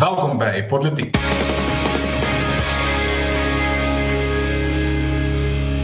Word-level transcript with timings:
Welkom 0.00 0.38
by 0.38 0.64
Politiek. 0.64 1.16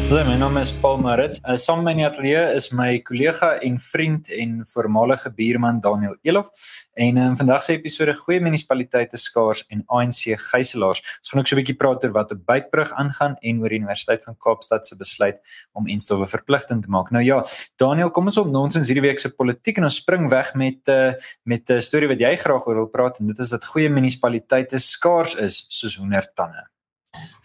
Hallo, 0.07 0.23
my 0.23 0.37
naam 0.39 0.55
is 0.61 0.71
Paul 0.71 1.01
Maritz. 1.03 1.41
Uh, 1.43 1.57
saam 1.59 1.81
met 1.83 1.89
my 1.89 1.93
in 1.97 1.99
die 1.99 2.05
ateljee 2.07 2.43
is 2.55 2.69
my 2.71 3.01
kollega 3.03 3.49
en 3.67 3.81
vriend 3.83 4.29
en 4.31 4.61
voormalige 4.71 5.33
buurman 5.35 5.81
Daniel 5.83 6.13
Elof. 6.23 6.53
En 6.95 7.09
in 7.09 7.19
um, 7.19 7.35
vandag 7.41 7.65
se 7.67 7.75
episode 7.75 8.15
goeie 8.15 8.39
munisipaliteite 8.41 9.19
skaars 9.19 9.65
en 9.75 9.83
ANC 9.91 10.37
gijslaers. 10.45 11.03
Ons 11.19 11.33
gaan 11.33 11.43
ook 11.43 11.51
so 11.51 11.57
'n 11.57 11.59
bietjie 11.59 11.75
praat 11.81 12.05
oor 12.05 12.13
wat 12.15 12.31
op 12.37 12.45
Beitbrug 12.47 12.93
aangaan 12.95 13.35
en 13.41 13.59
oor 13.61 13.69
die 13.69 13.81
Universiteit 13.81 14.23
van 14.25 14.37
Kaapstad 14.39 14.87
se 14.87 14.97
besluit 14.97 15.43
om 15.73 15.91
enstowwe 15.91 16.27
verpligtend 16.27 16.83
te 16.85 16.89
maak. 16.89 17.11
Nou 17.11 17.25
ja, 17.25 17.43
Daniel, 17.77 18.11
kom 18.11 18.27
ons 18.27 18.39
op 18.39 18.47
nonsens 18.47 18.87
hierdie 18.87 19.09
week 19.09 19.19
se 19.19 19.35
politiek 19.35 19.77
en 19.77 19.91
ons 19.91 19.97
spring 19.97 20.31
weg 20.31 20.55
met 20.55 20.87
uh, 20.87 21.13
met 21.43 21.69
'n 21.69 21.81
storie 21.81 22.09
wat 22.09 22.21
jy 22.21 22.37
graag 22.37 22.67
oor 22.67 22.75
wil 22.75 22.87
praat 22.87 23.19
en 23.19 23.27
dit 23.27 23.39
is 23.39 23.51
dat 23.51 23.65
goeie 23.65 23.91
munisipaliteite 23.91 24.79
skaars 24.79 25.35
is 25.35 25.65
soos 25.69 25.97
hoendertande. 25.97 26.76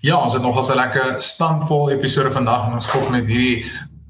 Ja, 0.01 0.17
ons 0.17 0.33
het 0.33 0.41
nogal 0.41 0.71
'n 0.71 0.75
lekker 0.75 1.21
stampvol 1.21 1.91
episode 1.91 2.31
vandag 2.31 2.67
en 2.67 2.73
ons 2.73 2.87
volg 2.87 3.09
met 3.09 3.25
hierdie 3.25 3.65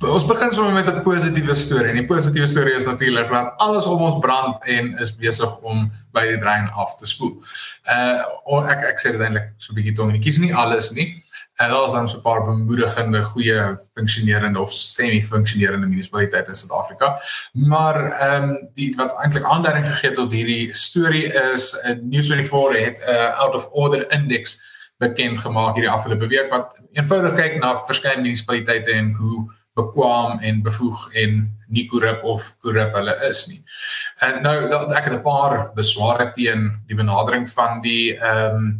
ons 0.09 0.25
begin 0.25 0.51
sommer 0.51 0.73
met 0.73 0.87
'n 0.89 1.01
positiewe 1.01 1.55
storie. 1.55 1.89
En 1.89 1.95
die 1.95 2.05
positiewe 2.05 2.47
storie 2.47 2.73
is 2.73 2.85
natuurlik 2.85 3.29
dat 3.29 3.53
alles 3.57 3.85
om 3.85 4.01
ons 4.01 4.19
brand 4.19 4.65
en 4.65 4.97
is 4.97 5.15
besig 5.15 5.57
om 5.61 5.91
by 6.11 6.27
die 6.27 6.39
drein 6.39 6.69
af 6.69 6.95
te 6.97 7.05
spoel. 7.05 7.43
Uh 7.85 8.69
ek 8.69 8.83
ek 8.83 8.99
sê 8.99 9.11
dit 9.11 9.21
eintlik 9.21 9.53
so 9.57 9.73
'n 9.73 9.75
bietjie 9.75 9.95
tong 9.95 10.11
en 10.11 10.21
kies 10.21 10.37
nie 10.37 10.55
alles 10.55 10.91
nie. 10.91 11.23
En 11.59 11.69
daar 11.69 11.85
is 11.85 11.91
dan 11.91 12.09
so 12.09 12.17
'n 12.17 12.21
paar 12.21 12.45
bemoedigende, 12.45 13.23
goeie 13.23 13.79
funksionerende 13.93 14.59
of 14.59 14.71
semi-funksionerende 14.71 15.87
munisipaliteite 15.87 16.49
in 16.49 16.55
Suid-Afrika. 16.55 17.21
Maar 17.51 18.11
ehm 18.11 18.43
um, 18.43 18.69
die 18.73 18.93
wat 18.95 19.15
eintlik 19.17 19.43
aanduiding 19.43 19.85
gegee 19.85 20.09
het 20.09 20.17
tot 20.17 20.31
hierdie 20.31 20.75
storie 20.75 21.33
is 21.53 21.75
'n 21.83 21.89
uh, 21.89 22.11
News24 22.11 22.85
het 22.85 22.97
'n 23.05 23.09
uh, 23.09 23.39
out 23.39 23.55
of 23.55 23.67
order 23.71 24.11
index 24.11 24.69
bekend 25.01 25.39
gemaak 25.41 25.75
hierdie 25.75 25.91
afgelope 25.91 26.29
week 26.29 26.51
wat 26.53 26.77
eenvoudig 26.93 27.35
kyk 27.39 27.57
na 27.61 27.73
verskeie 27.87 28.21
munisipaliteite 28.21 28.93
en 28.93 29.13
hoe 29.17 29.47
bekwam 29.79 30.39
en 30.43 30.61
bevoeg 30.61 31.07
en 31.23 31.41
nie 31.71 31.85
korrup 31.87 32.23
of 32.27 32.43
korrup 32.63 32.93
hulle 32.97 33.15
is 33.29 33.45
nie. 33.47 33.61
En 34.27 34.41
nou 34.43 34.55
ek 34.97 35.07
het 35.07 35.13
'n 35.13 35.23
paar 35.23 35.71
besware 35.75 36.31
teen 36.35 36.71
die 36.87 36.95
benadering 36.95 37.49
van 37.49 37.81
die 37.81 38.17
ehm 38.17 38.55
um, 38.55 38.71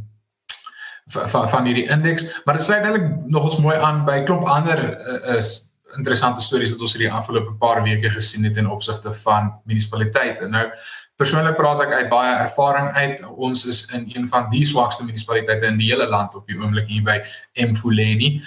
van 1.11 1.49
van 1.49 1.65
hierdie 1.65 1.89
indeks, 1.89 2.23
maar 2.45 2.55
dit 2.55 2.63
sluit 2.63 2.83
eintlik 2.83 3.07
nog 3.27 3.43
ons 3.43 3.57
mooi 3.57 3.75
aan 3.77 4.05
by 4.05 4.21
klomp 4.23 4.43
ander 4.43 4.79
uh, 4.79 5.35
is 5.35 5.71
interessante 5.97 6.41
stories 6.41 6.71
wat 6.71 6.81
ons 6.81 6.93
hierdie 6.95 7.11
afgelope 7.11 7.57
paar 7.59 7.83
weke 7.83 8.09
gesien 8.09 8.43
het 8.47 8.57
in 8.57 8.69
opsigte 8.69 9.11
van 9.23 9.51
munisipaliteite. 9.65 10.47
Nou 10.47 10.69
Persoonlik 11.21 11.53
praat 11.53 11.83
ek 11.83 11.91
uit 11.99 12.07
baie 12.09 12.31
ervaring 12.41 12.87
uit. 12.97 13.19
Ons 13.37 13.67
is 13.69 13.83
in 13.93 14.07
een 14.09 14.23
van 14.31 14.47
die 14.49 14.63
swakste 14.65 15.05
munisipaliteite 15.05 15.69
in 15.69 15.77
die 15.77 15.91
hele 15.91 16.07
land 16.09 16.33
op 16.33 16.47
die 16.49 16.57
oomblik 16.57 16.87
hier 16.89 17.03
by 17.05 17.19
Mfuleni. 17.61 18.39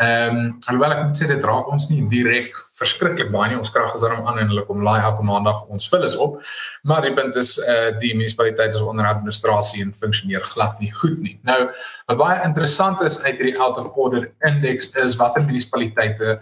Ehm, 0.00 0.38
um, 0.38 0.46
alhoewel 0.64 0.94
ek 0.94 1.02
moet 1.02 1.18
sê 1.20 1.26
dit 1.28 1.44
raak 1.44 1.68
ons 1.68 1.90
nie 1.90 2.00
direk 2.08 2.56
verskriklik 2.78 3.28
baie 3.34 3.50
nie. 3.50 3.58
Ons 3.60 3.68
krag 3.74 3.92
is 3.92 4.00
daarom 4.00 4.24
aan 4.24 4.40
en 4.40 4.48
hulle 4.48 4.64
kom 4.64 4.80
laai 4.80 5.02
elke 5.04 5.26
maandag 5.28 5.58
ons 5.68 5.90
vullis 5.92 6.16
op. 6.16 6.38
Maar 6.88 7.04
die 7.04 7.12
punt 7.18 7.36
is 7.36 7.58
eh 7.60 7.74
uh, 7.74 7.90
die 8.00 8.14
munisipaliteit 8.16 8.72
is 8.72 8.80
onder 8.80 9.10
administrasie 9.10 9.82
en 9.84 9.92
funksioneer 9.92 10.40
glad 10.54 10.80
nie 10.80 10.92
goed 11.02 11.20
nie. 11.20 11.36
Nou, 11.44 11.58
wat 12.08 12.22
baie 12.24 12.40
interessant 12.48 13.04
is 13.04 13.20
uit 13.26 13.36
hierdie 13.36 13.58
out 13.60 13.76
of 13.76 13.92
order 13.92 14.30
index 14.48 14.88
is 15.04 15.20
watter 15.20 15.44
munisipaliteite 15.44 16.40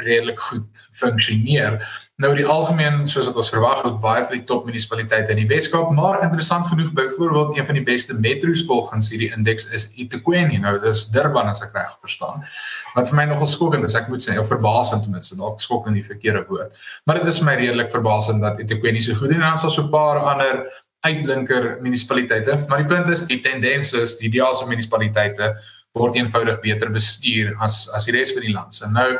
redelik 0.00 0.40
goed 0.40 0.86
funksioneer. 0.96 1.76
Nou 2.16 2.30
die 2.36 2.46
algemeen 2.48 3.02
soos 3.10 3.26
wat 3.28 3.36
ons 3.36 3.50
verwag 3.52 3.82
is 3.84 3.96
baie 4.00 4.22
van 4.24 4.38
die 4.38 4.46
top 4.48 4.64
munisipaliteite 4.64 5.34
in 5.34 5.42
die 5.42 5.48
Weskaap, 5.50 5.90
maar 5.92 6.22
interessant 6.24 6.66
genoeg 6.70 6.94
byvoorbeeld 6.96 7.58
een 7.58 7.66
van 7.68 7.76
die 7.76 7.84
beste 7.84 8.16
metro's 8.16 8.64
volgens 8.64 9.10
hierdie 9.12 9.28
indeks 9.36 9.68
is 9.76 9.90
eThekwini. 10.00 10.56
Nou 10.62 10.78
dis 10.80 11.04
Durban 11.12 11.52
as 11.52 11.60
ek 11.66 11.76
reg 11.76 11.92
verstaan. 12.00 12.46
Wat 12.94 13.10
vir 13.10 13.20
my 13.20 13.26
nogal 13.34 13.50
skokkend 13.50 13.84
is, 13.84 13.98
ek 13.98 14.08
moet 14.08 14.24
sê, 14.24 14.38
of 14.40 14.48
verbasend 14.48 15.04
ten 15.04 15.12
minste, 15.12 15.36
dalk 15.36 15.60
skokkend 15.60 16.00
die 16.00 16.06
verkeerde 16.06 16.46
woord. 16.48 16.80
Maar 17.04 17.20
dit 17.20 17.28
is 17.34 17.42
vir 17.42 17.50
my 17.50 17.58
redelik 17.60 17.92
verbasend 17.92 18.40
dat 18.44 18.64
eThekwini 18.64 19.04
so 19.04 19.18
goed 19.20 19.34
en 19.34 19.44
dan 19.44 19.60
daar 19.60 19.70
so 19.70 19.82
'n 19.82 19.92
paar 19.92 20.24
ander 20.24 20.64
uitblinker 21.04 21.78
munisipaliteite, 21.84 22.64
maar 22.68 22.80
die 22.80 22.88
punt 22.88 23.08
is 23.08 23.26
die 23.28 23.40
tendens 23.44 23.92
is 23.92 24.16
die 24.16 24.28
ideale 24.28 24.66
munisipaliteite 24.66 25.52
word 25.92 26.16
eenvoudig 26.16 26.60
beter 26.62 26.90
bestuur 26.90 27.54
as 27.62 27.88
as 27.94 28.06
die 28.08 28.14
res 28.16 28.32
van 28.32 28.42
die 28.42 28.54
land. 28.54 28.74
So 28.74 28.88
nou 28.90 29.18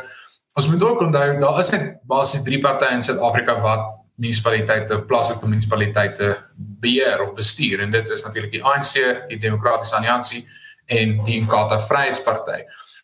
ons 0.55 0.67
moet 0.71 0.83
ook 0.83 1.01
onthou 1.03 1.39
daar 1.39 1.59
is 1.59 1.69
net 1.75 1.87
basies 2.07 2.43
drie 2.43 2.61
partye 2.63 2.93
in 2.95 3.03
Suid-Afrika 3.03 3.57
wat 3.63 3.89
munisipaliteite 4.15 4.95
of 4.95 5.05
plaaslike 5.09 5.47
munisipaliteite 5.47 6.35
beheer 6.83 7.23
of 7.25 7.33
bestuur 7.35 7.83
en 7.83 7.91
dit 7.91 8.09
is 8.09 8.23
natuurlik 8.23 8.53
die 8.53 8.63
ANC, 8.63 8.93
die 9.29 9.39
Demokratiese 9.41 9.97
Alliansie 9.97 10.45
en 10.87 11.17
die 11.25 11.39
Inkatha 11.41 11.81
Vryheidsparty. 11.89 12.61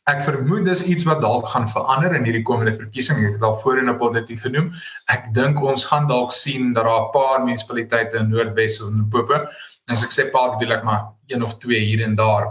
Ek 0.10 0.24
vermoed 0.26 0.66
dis 0.66 0.86
iets 0.90 1.06
wat 1.06 1.20
dalk 1.22 1.50
gaan 1.52 1.68
verander 1.70 2.16
in 2.18 2.24
hierdie 2.26 2.46
komende 2.46 2.74
verkiesing. 2.74 3.20
Ek 3.22 3.36
het 3.36 3.44
al 3.46 3.58
voorheen 3.60 3.92
op 3.92 4.00
politiek 4.02 4.40
genoem. 4.42 4.72
Ek 5.14 5.28
dink 5.36 5.60
ons 5.62 5.84
gaan 5.92 6.08
dalk 6.10 6.34
sien 6.34 6.72
dat 6.74 6.88
daar 6.88 7.04
'n 7.10 7.12
paar 7.14 7.44
munisipaliteite 7.44 8.18
in 8.18 8.32
Noordwes 8.32 8.80
en 8.80 8.98
Limpopo, 8.98 9.46
as 9.90 10.04
ek 10.04 10.16
sê 10.16 10.32
paar 10.32 10.58
bedoel 10.58 10.78
ek 10.78 10.84
maar 10.84 11.04
een 11.28 11.44
of 11.44 11.60
twee 11.60 11.80
hier 11.80 12.04
en 12.04 12.16
daar 12.16 12.48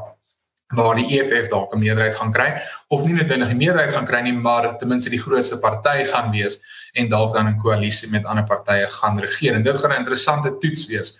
waar 0.71 0.95
die 0.95 1.19
EFF 1.19 1.49
dalk 1.49 1.75
'n 1.75 1.79
meerderheid 1.79 2.15
gaan 2.15 2.33
kry 2.33 2.61
of 2.89 3.05
nie 3.05 3.15
noodwendig 3.15 3.51
'n 3.51 3.57
meerderheid 3.57 3.95
gaan 3.95 4.07
kry 4.07 4.21
nie 4.21 4.33
maar 4.33 4.79
ten 4.79 4.89
minste 4.89 5.11
die 5.11 5.21
grootste 5.21 5.59
party 5.59 6.05
gaan 6.05 6.31
wees 6.31 6.61
en 6.93 7.09
dalk 7.09 7.35
dan 7.35 7.47
'n 7.49 7.59
koalisie 7.59 8.11
met 8.11 8.25
ander 8.25 8.45
partye 8.45 8.87
gaan 8.89 9.19
regeer. 9.19 9.55
En 9.55 9.63
dit 9.63 9.77
gaan 9.77 9.91
'n 9.91 9.99
interessante 9.99 10.59
toets 10.59 10.87
wees 10.87 11.19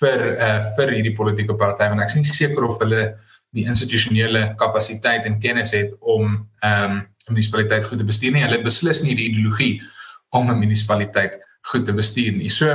vir 0.00 0.20
uh 0.38 0.64
vir 0.76 0.90
hierdie 0.90 1.14
politieke 1.14 1.54
party 1.54 1.88
want 1.88 2.00
ek 2.00 2.14
nie 2.14 2.24
seker 2.24 2.64
of 2.64 2.78
hulle 2.78 3.18
die 3.50 3.64
institusionele 3.64 4.54
kapasiteit 4.56 5.24
en 5.24 5.40
kennis 5.40 5.70
het 5.70 5.94
om 6.00 6.48
ehm 6.60 6.90
um, 6.90 7.06
'n 7.26 7.32
munisipaliteit 7.32 7.84
goed 7.84 7.98
te 7.98 8.04
bestuur 8.04 8.32
nie. 8.32 8.42
Hulle 8.42 8.62
beslis 8.62 9.02
nie 9.02 9.14
die 9.14 9.28
ideologie 9.30 9.82
om 10.30 10.50
'n 10.50 10.58
munisipaliteit 10.58 11.38
goed 11.60 11.84
te 11.84 11.92
bestuur 11.92 12.32
nie. 12.32 12.48
So 12.48 12.68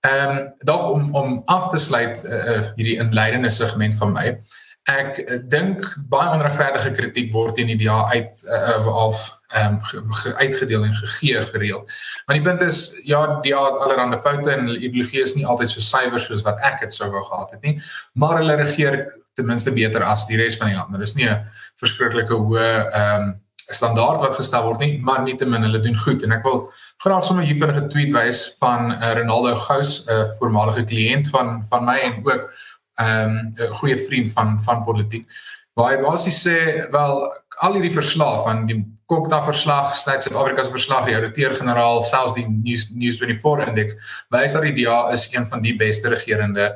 ehm 0.00 0.36
um, 0.38 0.52
dalk 0.64 0.94
om 0.94 1.14
om 1.14 1.42
af 1.46 1.70
te 1.70 1.78
sluit 1.78 2.24
uh, 2.24 2.32
uh 2.32 2.62
hierdie 2.76 2.98
inleidende 2.98 3.50
segment 3.50 3.94
van 3.94 4.12
my 4.12 4.40
ek 4.88 5.18
eh, 5.18 5.38
dink 5.44 5.84
baie 6.08 6.32
onregverdige 6.36 6.94
kritiek 6.96 7.32
word 7.32 7.56
teen 7.56 7.68
die 7.72 7.78
DA 7.82 8.06
uit 8.14 8.42
uh, 8.48 8.86
of 8.86 9.20
ehm 9.50 9.80
um, 9.98 10.12
uitgedeel 10.38 10.84
en 10.86 10.94
gegee 10.94 11.40
gereeld. 11.42 11.90
Maar 12.26 12.36
die 12.38 12.44
punt 12.44 12.60
is 12.62 13.00
ja, 13.04 13.40
die 13.42 13.54
het 13.56 13.80
allerlei 13.82 14.18
foute 14.22 14.50
en 14.50 14.68
hulle 14.68 14.78
ideologie 14.78 15.22
is 15.22 15.34
nie 15.34 15.46
altyd 15.46 15.70
so 15.70 15.80
suiwer 15.80 16.22
soos 16.22 16.44
wat 16.46 16.60
ek 16.62 16.80
dit 16.84 16.94
sou 16.94 17.10
wou 17.10 17.24
gehad 17.24 17.50
het 17.56 17.62
nie, 17.66 17.80
maar 18.14 18.38
hulle 18.38 18.54
regeer 18.62 19.00
ten 19.34 19.46
minste 19.46 19.72
beter 19.74 20.04
as 20.06 20.28
die 20.30 20.38
res 20.38 20.56
van 20.56 20.70
die 20.70 20.76
land. 20.76 20.92
Daar 20.92 21.02
is 21.02 21.16
nie 21.18 21.26
'n 21.26 21.46
verskriklike 21.82 22.34
hoë 22.34 22.68
ehm 22.94 23.22
um, 23.22 23.38
standaard 23.70 24.20
wat 24.20 24.34
gestel 24.34 24.64
word 24.66 24.80
nie, 24.82 24.98
maar 24.98 25.22
nietemin 25.22 25.62
hulle 25.62 25.80
doen 25.80 25.98
goed 25.98 26.22
en 26.26 26.32
ek 26.32 26.42
wil 26.42 26.72
graag 27.02 27.24
sommer 27.24 27.44
hier 27.44 27.58
vir 27.58 27.72
'n 27.74 27.88
tweet 27.88 28.12
wys 28.12 28.54
van 28.58 28.92
uh, 28.92 29.12
Ronaldo 29.14 29.54
Gous, 29.54 30.06
'n 30.06 30.10
uh, 30.10 30.30
voormalige 30.38 30.84
kliënt 30.84 31.30
van 31.30 31.64
van 31.70 31.84
my 31.84 31.98
en 31.98 32.22
ook 32.26 32.50
ehm 33.00 33.36
um, 33.36 33.52
'n 33.56 33.74
goeie 33.80 33.96
vriend 33.96 34.32
van 34.36 34.60
van 34.62 34.84
politiek. 34.84 35.26
Waar 35.74 35.94
hy 35.94 36.02
basies 36.02 36.40
sê 36.46 36.90
wel 36.90 37.14
al 37.60 37.76
hierdie 37.76 37.94
verslae 37.94 38.42
van 38.44 38.66
die 38.66 38.80
Kokta 39.10 39.40
verslag, 39.42 39.94
Stats 39.94 40.28
of 40.28 40.36
Afrika 40.38 40.62
se 40.62 40.70
verslag, 40.70 41.04
die 41.08 41.16
ouditeur-generaal, 41.18 42.02
selfs 42.06 42.36
die 42.36 42.46
News 42.46 42.90
News 42.94 43.18
24 43.18 43.72
indeks, 43.72 43.96
wys 44.30 44.52
dat 44.54 44.62
die 44.62 44.84
DA 44.84 45.10
is 45.10 45.24
een 45.32 45.46
van 45.46 45.64
die 45.64 45.74
beste 45.76 46.12
regerende 46.12 46.68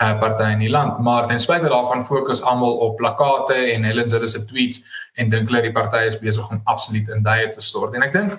uh, 0.00 0.18
partye 0.20 0.52
in 0.54 0.62
die 0.62 0.70
land, 0.70 1.00
maar 1.02 1.26
ten 1.26 1.42
spyte 1.42 1.68
daarvan 1.72 2.04
fokus 2.06 2.42
almal 2.42 2.78
op 2.86 2.96
plakate 3.00 3.56
en 3.72 3.84
Helen 3.84 4.08
Zille 4.08 4.28
se 4.28 4.44
tweets 4.44 4.84
en 5.18 5.32
dink 5.32 5.50
hulle 5.50 5.64
die 5.66 5.74
party 5.74 6.04
is 6.06 6.20
besig 6.22 6.48
om 6.50 6.60
absoluut 6.70 7.08
in 7.08 7.26
duie 7.26 7.50
te 7.50 7.60
stort. 7.60 7.98
En 7.98 8.06
ek 8.06 8.14
dink 8.14 8.38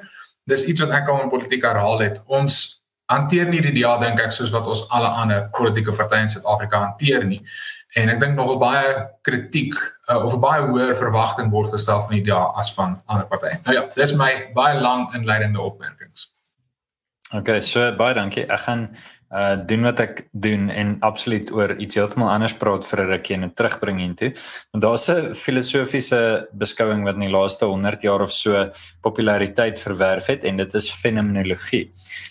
dis 0.50 0.66
iets 0.72 0.84
wat 0.84 0.96
ek 0.96 1.12
al 1.12 1.26
in 1.26 1.34
politiek 1.34 1.68
herhaal 1.68 2.00
het. 2.00 2.22
Ons 2.28 2.83
hanteer 3.12 3.50
nie 3.52 3.62
die 3.62 3.74
DA 3.82 3.98
dink 4.02 4.20
ek 4.24 4.34
soos 4.36 4.52
wat 4.54 4.68
ons 4.70 4.86
alle 4.90 5.10
ander 5.22 5.48
politieke 5.56 5.96
partye 5.96 6.26
in 6.26 6.32
Suid-Afrika 6.32 6.80
hanteer 6.86 7.26
nie. 7.28 7.42
En 8.00 8.10
ek 8.10 8.22
dink 8.24 8.38
nogal 8.38 8.58
baie 8.62 8.94
kritiek 9.26 9.76
uh, 9.78 10.18
of 10.26 10.40
baie 10.42 10.64
hoër 10.66 10.96
verwagting 10.98 11.52
word 11.54 11.74
gestel 11.76 12.02
van 12.08 12.16
die 12.16 12.24
DA 12.26 12.42
as 12.58 12.72
van 12.74 12.98
ander 13.06 13.28
partye. 13.30 13.60
Nou 13.68 13.76
ja, 13.76 13.84
dis 13.98 14.16
my 14.18 14.32
baie 14.56 14.80
lang 14.82 15.10
inleidende 15.14 15.62
opmerkings. 15.62 16.32
Okay, 17.34 17.62
so 17.66 17.86
baie 17.98 18.16
dankie. 18.18 18.46
Ek 18.50 18.66
gaan 18.66 18.88
uh 19.34 19.56
doen 19.66 19.88
wat 19.88 20.00
ek 20.00 20.20
doen 20.32 20.70
en 20.70 20.98
absoluut 21.02 21.50
oor 21.52 21.74
iets 21.82 21.98
heeltemal 21.98 22.30
anders 22.30 22.54
praat 22.62 22.86
vir 22.86 23.02
'n 23.02 23.10
rukkie 23.10 23.36
en 23.36 23.54
terugbring 23.54 24.00
hiertoe. 24.00 24.32
Want 24.72 24.84
daar's 24.86 25.10
'n 25.10 25.34
filosofiese 25.34 26.48
beskouing 26.54 27.04
wat 27.04 27.16
in 27.16 27.26
die 27.28 27.34
laaste 27.38 27.66
100 27.66 28.02
jaar 28.02 28.22
of 28.22 28.32
so 28.32 28.70
populariteit 29.02 29.80
verwerf 29.80 30.28
het 30.28 30.44
en 30.44 30.58
dit 30.58 30.74
is 30.74 30.90
fenomenologie. 30.90 31.90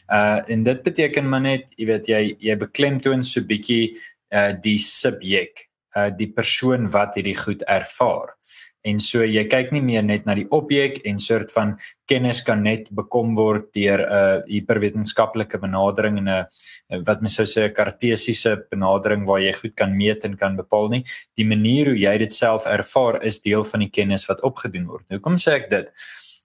Uh 0.08 0.40
en 0.46 0.62
dit 0.62 0.82
beteken 0.82 1.28
maar 1.28 1.40
net, 1.40 1.72
jy 1.76 1.87
weet 1.87 2.06
jy 2.06 2.37
jy 2.38 2.56
beklemtoon 2.56 3.22
so 3.22 3.40
bietjie 3.40 3.96
uh 4.31 4.52
die 4.62 4.78
subjek 4.78 5.71
uh 5.96 6.10
die 6.16 6.30
persoon 6.32 6.88
wat 6.90 7.14
hierdie 7.14 7.36
goed 7.36 7.62
ervaar. 7.68 8.36
En 8.82 8.98
so 8.98 9.22
jy 9.22 9.44
kyk 9.46 9.70
nie 9.74 9.82
meer 9.84 10.02
net 10.02 10.24
na 10.26 10.34
die 10.34 10.48
objek 10.50 10.98
en 11.06 11.20
soort 11.22 11.52
van 11.54 11.76
kennis 12.10 12.40
kan 12.42 12.64
net 12.66 12.88
bekom 12.90 13.36
word 13.38 13.68
deur 13.76 14.02
'n 14.02 14.08
uh, 14.10 14.40
hiperwetenskaplike 14.48 15.60
benadering 15.62 16.18
en 16.18 16.28
'n 16.28 17.04
wat 17.06 17.22
mens 17.22 17.36
sou 17.36 17.46
sê 17.46 17.68
'n 17.68 17.74
kartesiese 17.74 18.56
benadering 18.70 19.26
waar 19.26 19.40
jy 19.40 19.52
goed 19.52 19.74
kan 19.76 19.96
meet 19.96 20.24
en 20.24 20.36
kan 20.36 20.56
bepaal 20.56 20.88
nie. 20.88 21.04
Die 21.36 21.46
manier 21.46 21.86
hoe 21.86 21.98
jy 21.98 22.18
dit 22.18 22.32
self 22.32 22.66
ervaar 22.66 23.22
is 23.22 23.40
deel 23.40 23.62
van 23.62 23.80
die 23.80 23.90
kennis 23.90 24.26
wat 24.26 24.42
opgedoen 24.42 24.86
word. 24.86 25.04
Hoekom 25.10 25.36
sê 25.36 25.62
ek 25.62 25.70
dit? 25.70 25.88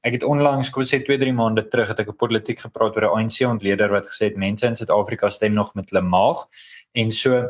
Ek 0.03 0.13
het 0.13 0.23
onlangs, 0.23 0.69
kom 0.69 0.83
sê 0.83 1.01
2-3 1.01 1.33
maande 1.33 1.67
terug, 1.67 1.87
het 1.87 1.99
ek 1.99 2.09
'n 2.09 2.15
politiek 2.15 2.59
gepraat 2.59 2.95
oor 2.95 3.05
'n 3.05 3.17
ANC 3.17 3.41
ontleder 3.49 3.89
wat 3.89 4.05
gesê 4.05 4.29
het 4.29 4.37
mense 4.37 4.65
in 4.65 4.75
Suid-Afrika 4.75 5.29
stem 5.29 5.53
nog 5.53 5.73
met 5.75 5.89
hulle 5.89 6.05
maag. 6.05 6.45
En 6.93 7.11
so 7.11 7.49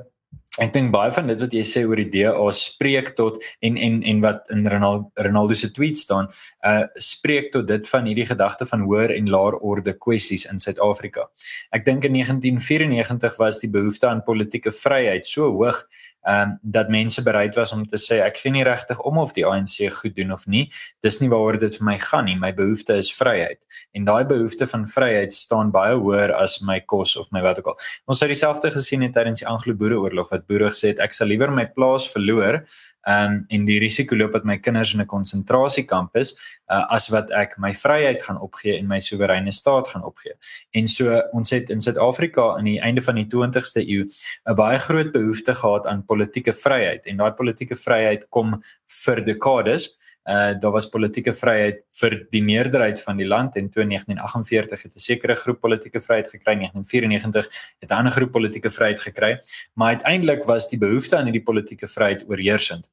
ek 0.64 0.74
dink 0.74 0.92
baie 0.94 1.12
van 1.14 1.30
dit 1.30 1.42
wat 1.44 1.54
jy 1.54 1.64
sê 1.68 1.84
oor 1.86 2.00
die 2.02 2.10
DA 2.10 2.52
spreek 2.56 3.14
tot 3.18 3.38
en 3.66 3.78
en 3.78 4.00
en 4.12 4.22
wat 4.24 4.50
in 4.54 4.66
Ronaldo 4.66 5.26
Ronaldo 5.28 5.58
se 5.58 5.70
tweet 5.74 5.98
staan, 5.98 6.30
uh 6.66 6.86
spreek 7.02 7.52
tot 7.54 7.68
dit 7.68 7.90
van 7.90 8.08
hierdie 8.10 8.28
gedagte 8.30 8.66
van 8.66 8.86
hoër 8.88 9.14
en 9.18 9.30
laer 9.34 9.58
orde 9.62 9.94
kwessies 9.94 10.48
in 10.52 10.60
Suid-Afrika. 10.60 11.28
Ek 11.76 11.86
dink 11.86 12.06
in 12.10 12.18
1994 12.18 13.38
was 13.42 13.62
die 13.62 13.72
behoefte 13.72 14.10
aan 14.10 14.24
politieke 14.26 14.74
vryheid 14.74 15.26
so 15.26 15.52
hoog 15.52 15.84
ehm 16.28 16.50
um, 16.50 16.58
dat 16.62 16.90
mense 16.90 17.24
bereid 17.24 17.56
was 17.56 17.72
om 17.72 17.86
te 17.88 17.98
sê 17.98 18.20
ek 18.20 18.38
gee 18.42 18.52
nie 18.52 18.64
regtig 18.68 19.00
om 19.08 19.18
of 19.18 19.32
die 19.34 19.46
ANC 19.48 19.78
goed 20.00 20.16
doen 20.16 20.32
of 20.36 20.44
nie. 20.48 20.66
Dis 21.06 21.22
nie 21.22 21.30
waaroor 21.32 21.58
dit 21.62 21.78
vir 21.80 21.86
my 21.88 21.96
gaan 22.04 22.28
nie. 22.28 22.36
My 22.36 22.52
behoefte 22.54 22.98
is 23.00 23.12
vryheid. 23.16 23.62
En 23.96 24.04
daai 24.04 24.26
behoefte 24.28 24.68
van 24.68 24.84
vryheid 24.88 25.34
staan 25.34 25.72
baie 25.72 25.96
hoër 25.96 26.34
as 26.36 26.60
my 26.62 26.80
kos 26.80 27.16
of 27.18 27.32
my 27.32 27.42
wat 27.46 27.60
ook 27.60 27.72
al. 27.72 27.80
Ons 28.12 28.20
het 28.20 28.34
dieselfde 28.34 28.72
gesien 28.76 29.08
in 29.08 29.16
tydens 29.16 29.40
die 29.40 29.48
Anglo-Boereoorlog 29.48 30.32
wat 30.34 30.48
boere 30.52 30.68
gesê 30.74 30.92
het 30.92 31.00
ek 31.00 31.16
sal 31.16 31.32
liewer 31.32 31.52
my 31.52 31.66
plaas 31.66 32.10
verloor 32.12 32.60
ehm 33.08 33.32
um, 33.32 33.36
en 33.56 33.66
die 33.66 33.80
risiko 33.80 34.16
loop 34.20 34.34
dat 34.36 34.44
my 34.44 34.58
kinders 34.60 34.94
in 34.94 35.02
'n 35.02 35.08
konsentrasiekamp 35.08 36.16
is 36.16 36.34
uh, 36.72 36.84
as 36.92 37.08
wat 37.08 37.32
ek 37.32 37.56
my 37.58 37.72
vryheid 37.74 38.24
gaan 38.24 38.40
opgee 38.42 38.78
en 38.78 38.88
my 38.88 39.00
soewereine 39.00 39.52
staat 39.52 39.88
gaan 39.88 40.04
opgee. 40.04 40.34
En 40.72 40.88
so 40.88 41.22
ons 41.32 41.50
het 41.50 41.70
in 41.70 41.82
Suid-Afrika 41.82 42.58
aan 42.58 42.68
die 42.68 42.80
einde 42.82 43.02
van 43.02 43.16
die 43.16 43.28
20ste 43.28 43.82
eeu 43.88 44.04
'n 44.50 44.56
baie 44.56 44.80
groot 44.80 45.12
behoefte 45.12 45.54
gehad 45.54 45.88
aan 45.88 46.06
politieke 46.18 46.54
vryheid. 46.54 47.06
En 47.06 47.22
daai 47.22 47.32
politieke 47.38 47.78
vryheid 47.78 48.28
kom 48.34 48.58
vir 49.04 49.24
dekades. 49.26 49.90
Uh 50.28 50.52
daar 50.60 50.74
was 50.76 50.90
politieke 50.92 51.32
vryheid 51.32 51.80
vir 52.02 52.18
die 52.34 52.44
meerderheid 52.44 53.00
van 53.00 53.22
die 53.22 53.28
land 53.28 53.56
en 53.56 53.70
toe 53.72 53.86
in 53.86 53.94
1948 53.96 54.84
het 54.84 54.96
'n 54.96 55.00
sekere 55.00 55.36
groep 55.36 55.62
politieke 55.62 56.02
vryheid 56.02 56.28
gekry 56.28 56.54
in 56.54 56.68
1994 56.68 57.48
het 57.80 57.90
'n 57.90 57.94
ander 57.94 58.12
groep 58.12 58.32
politieke 58.32 58.70
vryheid 58.70 59.00
gekry. 59.00 59.40
Maar 59.76 59.96
uiteindelik 59.96 60.44
was 60.44 60.70
die 60.70 60.80
behoefte 60.80 61.16
aan 61.18 61.30
hierdie 61.32 61.44
politieke 61.44 61.88
vryheid 61.88 62.26
oorheersend 62.28 62.90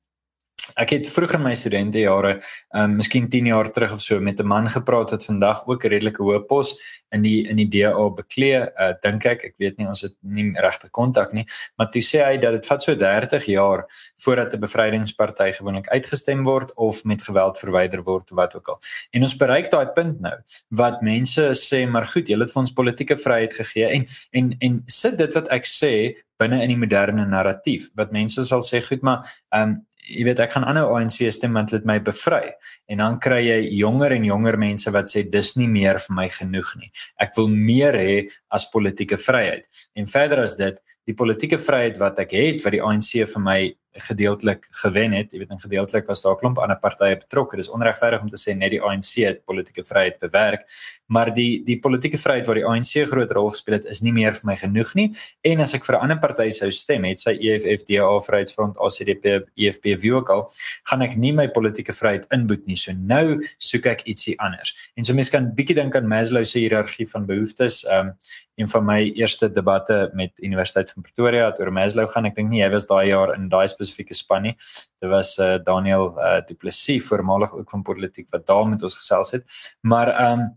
Ek 0.81 0.94
het 0.94 1.08
vroeg 1.11 1.37
in 1.37 1.43
my 1.44 1.52
studentejare, 1.55 2.38
ehm 2.75 2.90
um, 2.90 2.96
miskien 2.99 3.28
10 3.28 3.50
jaar 3.50 3.69
terug 3.70 3.93
of 3.93 4.00
so 4.02 4.20
met 4.20 4.40
'n 4.40 4.46
man 4.46 4.69
gepraat 4.69 5.11
wat 5.11 5.25
vandag 5.25 5.66
ook 5.66 5.84
'n 5.84 5.88
redelike 5.88 6.22
hoë 6.22 6.46
pos 6.49 6.75
in 7.12 7.22
die 7.22 7.49
in 7.49 7.56
die 7.56 7.69
DA 7.69 8.08
beklee, 8.11 8.61
uh, 8.81 8.93
dink 9.02 9.25
ek, 9.25 9.44
ek 9.44 9.55
weet 9.58 9.76
nie 9.78 9.87
ons 9.87 10.02
het 10.02 10.14
nie 10.22 10.52
regte 10.56 10.88
kontak 10.90 11.32
nie, 11.32 11.46
maar 11.76 11.90
toe 11.90 12.02
sê 12.02 12.25
hy 12.25 12.37
dat 12.38 12.52
dit 12.52 12.66
vat 12.66 12.82
so 12.82 12.94
30 12.94 13.44
jaar 13.46 13.84
voordat 14.16 14.55
'n 14.55 14.61
bevrydingsparty 14.61 15.52
gewoonlik 15.52 15.88
uitgestem 15.88 16.44
word 16.44 16.75
of 16.76 17.05
met 17.05 17.22
geweld 17.22 17.58
verwyder 17.58 18.02
word 18.02 18.31
of 18.31 18.37
wat 18.37 18.55
ook 18.55 18.69
al. 18.69 18.78
En 19.12 19.22
ons 19.22 19.37
bereik 19.37 19.70
daai 19.70 19.87
punt 19.94 20.20
nou 20.20 20.34
wat 20.70 21.02
mense 21.02 21.43
sê 21.55 21.87
maar 21.87 22.06
goed, 22.06 22.28
julle 22.28 22.44
het 22.44 22.52
vir 22.52 22.61
ons 22.61 22.72
politieke 22.72 23.16
vryheid 23.16 23.55
gegee 23.55 23.87
en 23.87 24.06
en 24.32 24.56
en 24.61 24.82
sit 24.87 25.19
dit 25.19 25.34
wat 25.34 25.49
ek 25.49 25.64
sê 25.66 26.14
binne 26.40 26.62
in 26.62 26.72
die 26.72 26.78
moderne 26.78 27.26
narratief 27.26 27.90
wat 27.99 28.12
mense 28.12 28.44
sal 28.44 28.62
sê 28.62 28.81
goed 28.82 29.02
maar 29.02 29.22
ehm 29.52 29.69
um, 29.70 29.82
jy 30.04 30.24
weet 30.28 30.40
ek 30.44 30.54
gaan 30.54 30.66
aanhou 30.68 30.94
ANC 30.98 31.22
stem 31.32 31.56
want 31.56 31.72
dit 31.74 31.86
my 31.88 31.98
bevry. 32.04 32.52
En 32.90 33.00
dan 33.02 33.18
kry 33.22 33.40
jy 33.46 33.58
jonger 33.80 34.14
en 34.16 34.26
jonger 34.28 34.58
mense 34.60 34.90
wat 34.94 35.10
sê 35.10 35.24
dis 35.30 35.54
nie 35.60 35.68
meer 35.70 36.00
vir 36.02 36.16
my 36.16 36.26
genoeg 36.32 36.74
nie. 36.80 36.90
Ek 37.22 37.36
wil 37.38 37.48
meer 37.48 37.96
hê 37.98 38.18
as 38.54 38.68
politieke 38.72 39.18
vryheid. 39.20 39.64
En 39.96 40.08
verder 40.10 40.44
as 40.44 40.56
dit 40.60 40.78
die 41.08 41.16
politieke 41.16 41.58
vryheid 41.60 41.98
wat 42.02 42.20
ek 42.24 42.36
het 42.36 42.62
wat 42.64 42.76
die 42.76 42.84
ANC 42.84 43.16
vir 43.32 43.44
my 43.44 43.58
gedeeltelik 43.94 44.67
gewen 44.70 45.12
het. 45.12 45.32
Jy 45.32 45.38
weet, 45.38 45.50
en 45.50 45.61
gedeeltelik 45.61 46.06
was 46.06 46.23
daar 46.23 46.35
'n 46.35 46.38
klomp 46.38 46.58
ander 46.58 46.79
partye 46.79 47.17
betrokke. 47.17 47.56
Dis 47.56 47.69
onregverdig 47.69 48.23
om 48.23 48.29
te 48.29 48.37
sê 48.37 48.56
net 48.56 48.70
die 48.70 48.82
ANC 48.82 49.14
het 49.25 49.44
politieke 49.44 49.85
vryheid 49.85 50.19
bewerk, 50.19 50.67
maar 51.06 51.35
die 51.35 51.62
die 51.64 51.79
politieke 51.79 52.19
vryheid 52.19 52.46
wat 52.46 52.56
die 52.56 52.67
ANC 52.67 52.96
'n 52.96 53.06
groot 53.06 53.31
rol 53.31 53.50
gespeel 53.50 53.75
het, 53.75 53.85
is 53.85 54.02
nie 54.02 54.12
meer 54.12 54.32
vir 54.32 54.46
my 54.46 54.56
genoeg 54.56 54.94
nie. 54.94 55.12
En 55.43 55.61
as 55.61 55.75
ek 55.75 55.85
vir 55.85 55.96
'n 55.96 56.00
ander 56.00 56.19
party 56.19 56.50
sou 56.50 56.70
stem, 56.70 57.05
het 57.05 57.20
sy 57.20 57.38
EFF, 57.41 57.85
DA, 57.85 58.20
Vryheidsfront, 58.20 58.76
ACDP, 58.76 59.46
EFF 59.56 60.00
wie 60.00 60.14
ook 60.14 60.31
al, 60.31 60.50
gaan 60.85 61.02
ek 61.02 61.17
nie 61.17 61.32
my 61.32 61.49
politieke 61.49 61.93
vryheid 61.93 62.26
inboet 62.32 62.67
nie. 62.67 62.76
So 62.76 62.93
nou 62.93 63.40
soek 63.58 63.87
ek 63.87 64.02
ietsie 64.06 64.35
anders. 64.38 64.90
En 64.97 65.05
so 65.05 65.14
mense 65.14 65.31
kan 65.31 65.55
bietjie 65.55 65.75
dink 65.75 65.97
aan 65.97 66.08
Maslow 66.08 66.44
se 66.44 66.58
hiërargie 66.58 67.06
van 67.11 67.26
behoeftes. 67.26 67.85
Ehm 67.85 68.06
um, 68.06 68.14
een 68.55 68.69
van 68.69 68.85
my 68.85 69.11
eerste 69.14 69.52
debatte 69.52 70.11
met 70.12 70.31
Universiteit 70.38 70.93
van 70.93 71.02
Pretoria 71.02 71.47
het 71.47 71.58
oor 71.61 71.73
Maslow 71.73 72.08
gaan. 72.08 72.29
Ek 72.29 72.37
dink 72.37 72.52
nie 72.52 72.61
jy 72.61 72.70
was 72.70 72.87
daai 72.87 73.08
jaar 73.08 73.35
in 73.35 73.49
daai 73.50 73.67
spesifieke 73.84 74.16
span 74.19 74.48
nie. 74.48 74.54
Dit 75.00 75.10
was 75.12 75.36
uh, 75.38 75.56
Daniel 75.64 76.10
uh, 76.19 76.40
Du 76.48 76.54
Plessis, 76.54 77.04
voormalig 77.06 77.52
ook 77.54 77.70
van 77.70 77.82
politiek 77.82 78.31
wat 78.32 78.46
daar 78.46 78.66
met 78.69 78.82
ons 78.82 78.96
gesels 79.00 79.34
het. 79.36 79.46
Maar 79.81 80.14
ehm 80.14 80.44
um, 80.44 80.52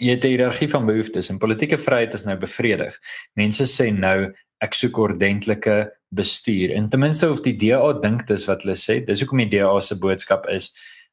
jy 0.00 0.14
het 0.14 0.22
die 0.24 0.30
hiërargie 0.32 0.70
van 0.72 0.86
behoeftes 0.88 1.28
en 1.28 1.38
politieke 1.38 1.76
vryheid 1.76 2.14
is 2.16 2.22
nou 2.24 2.38
bevredig. 2.40 2.94
Mense 3.36 3.66
sê 3.68 3.90
nou 3.92 4.32
ek 4.64 4.72
soek 4.72 4.96
ordentlike 4.96 5.74
bestuur. 6.16 6.72
En 6.72 6.88
ten 6.88 7.02
minste 7.02 7.28
of 7.28 7.42
die 7.44 7.52
DA 7.60 7.92
dink 8.00 8.24
dis 8.30 8.46
wat 8.48 8.64
hulle 8.64 8.78
sê, 8.80 9.02
dis 9.04 9.20
hoekom 9.20 9.42
die 9.44 9.50
DA 9.58 9.74
se 9.84 9.98
boodskap 10.00 10.48
is 10.48 10.70